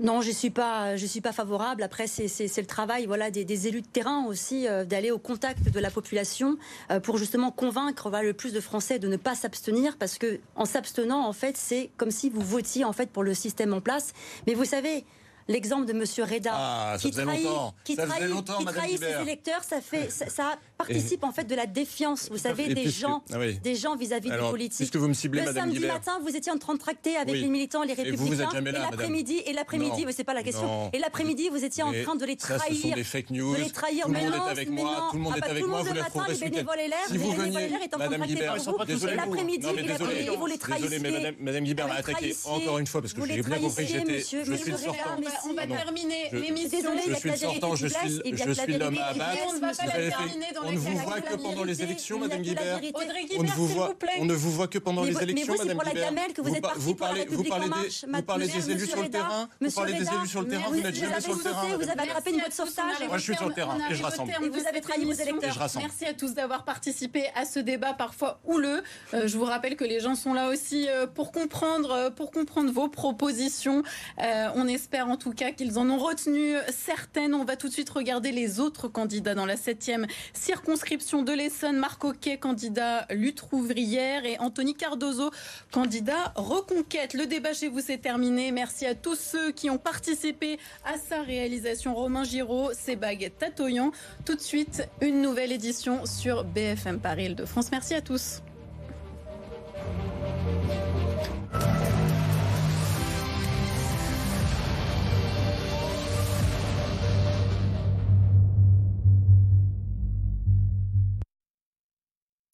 [0.00, 1.82] Non, je suis pas, je suis pas favorable.
[1.82, 5.10] Après, c'est c'est- c'est le travail, voilà, des, des élus de terrain aussi, euh, d'aller
[5.10, 6.56] au contact de la population
[6.90, 10.40] euh, pour justement convaincre voilà, le plus de Français de ne pas s'abstenir, parce que
[10.56, 13.80] en s'abstenant, en fait, c'est comme si vous votiez en fait pour le système en
[13.80, 14.12] place.
[14.46, 15.04] Mais vous savez.
[15.48, 17.44] L'exemple de Monsieur Reda, Ah, qui trahit,
[17.82, 21.54] qui trahit, longtemps, qui trahit ses électeurs, ça fait, ça, ça participe en fait de
[21.54, 23.58] la défiance, vous savez, Et des puisque- gens, Ah oui.
[23.62, 24.78] des gens vis-à-vis des Alors, politiques.
[24.78, 25.94] puisque vous me ciblez, le Madame samedi Guibert.
[25.94, 27.40] matin, vous étiez en train de tracter avec Oui.
[27.42, 28.90] les militants, les Et vous, républicains, vous êtes jamais là, madame.
[28.98, 30.66] l'après-midi, et l'après-midi, mais c'est pas la question.
[30.66, 30.90] Non.
[30.92, 32.76] Et l'après-midi, vous étiez en train de les ça, trahir.
[32.76, 33.54] ce sont des fake news.
[33.56, 34.04] De les trahir.
[34.06, 34.90] Tout le mais monde non, est avec mais moi.
[34.90, 35.10] non.
[35.10, 35.82] Tout le monde Ah est bah, avec moi.
[35.82, 38.02] Vous matin, les bénévoles LR, Si les vous bénévoles veniez, LR est en train de
[38.04, 38.84] Madame tracter Guibert, pour vous.
[38.84, 39.12] désolé.
[39.12, 39.82] Et l'après-midi, et désolé.
[39.88, 41.10] l'après-midi, vous les Désolé, mais trahissez.
[41.10, 43.86] Madame, Madame Guibert m'a les attaqué encore une fois parce que j'ai les bien compris
[43.86, 44.94] que j'étais, je suis sortant.
[45.44, 45.74] On va, Pardon.
[45.76, 46.78] terminer Je- l'émission.
[47.10, 49.32] Je suis sortant, je suis, et l'homme à abattre.
[49.32, 49.76] blesse, On ne va monsieur.
[49.78, 52.18] pas Vous la avez fait- terminer dans On ne vous voit que pendant les élections,
[52.18, 52.80] Madame Guibert.
[52.94, 54.12] On ne Guibert, vous s'il voit, vous plaît.
[54.20, 56.06] on ne vous voit que pendant les élections, Madame pour la Guibert.
[56.06, 56.54] gamelle que vous
[56.94, 58.04] parlez, vous parlez des, marche.
[58.08, 59.48] vous parlez Monsieur des élus sur le terrain.
[59.60, 60.70] Vous parlez des élus sur le terrain.
[60.70, 60.80] merci.
[60.80, 61.62] Vous n'êtes jamais avez sur le terrain.
[61.62, 63.08] sauté, vous avez attrapé une botte de sauvetage.
[63.08, 64.32] Moi, je suis sur le terrain et je rassemble.
[64.50, 65.68] Vous avez trahi vos électeurs.
[65.76, 68.82] Merci à tous d'avoir participé à ce débat parfois houleux.
[69.14, 72.30] Euh, je vous rappelle que les gens sont là aussi euh, pour comprendre, euh, pour
[72.30, 73.82] comprendre vos propositions.
[74.54, 77.34] On espère en tout cas qu'ils en ont retenu certaines.
[77.34, 81.76] On va tout de suite regarder les autres candidats dans la septième circonscription de l'Essonne.
[81.76, 85.30] Marc Oquet, candidat lutte ouvrière et Anthony Cardozo,
[85.72, 87.14] candidat reconquête.
[87.14, 88.52] Le débat chez vous c'est terminé.
[88.52, 91.94] Merci à tous ceux qui ont participé à sa réalisation.
[91.94, 93.92] Romain Giraud, Sebag Tatoyan.
[94.24, 97.70] Tout de suite, une nouvelle édition sur BFM Paris Île-de-France.
[97.72, 98.42] Merci à tous.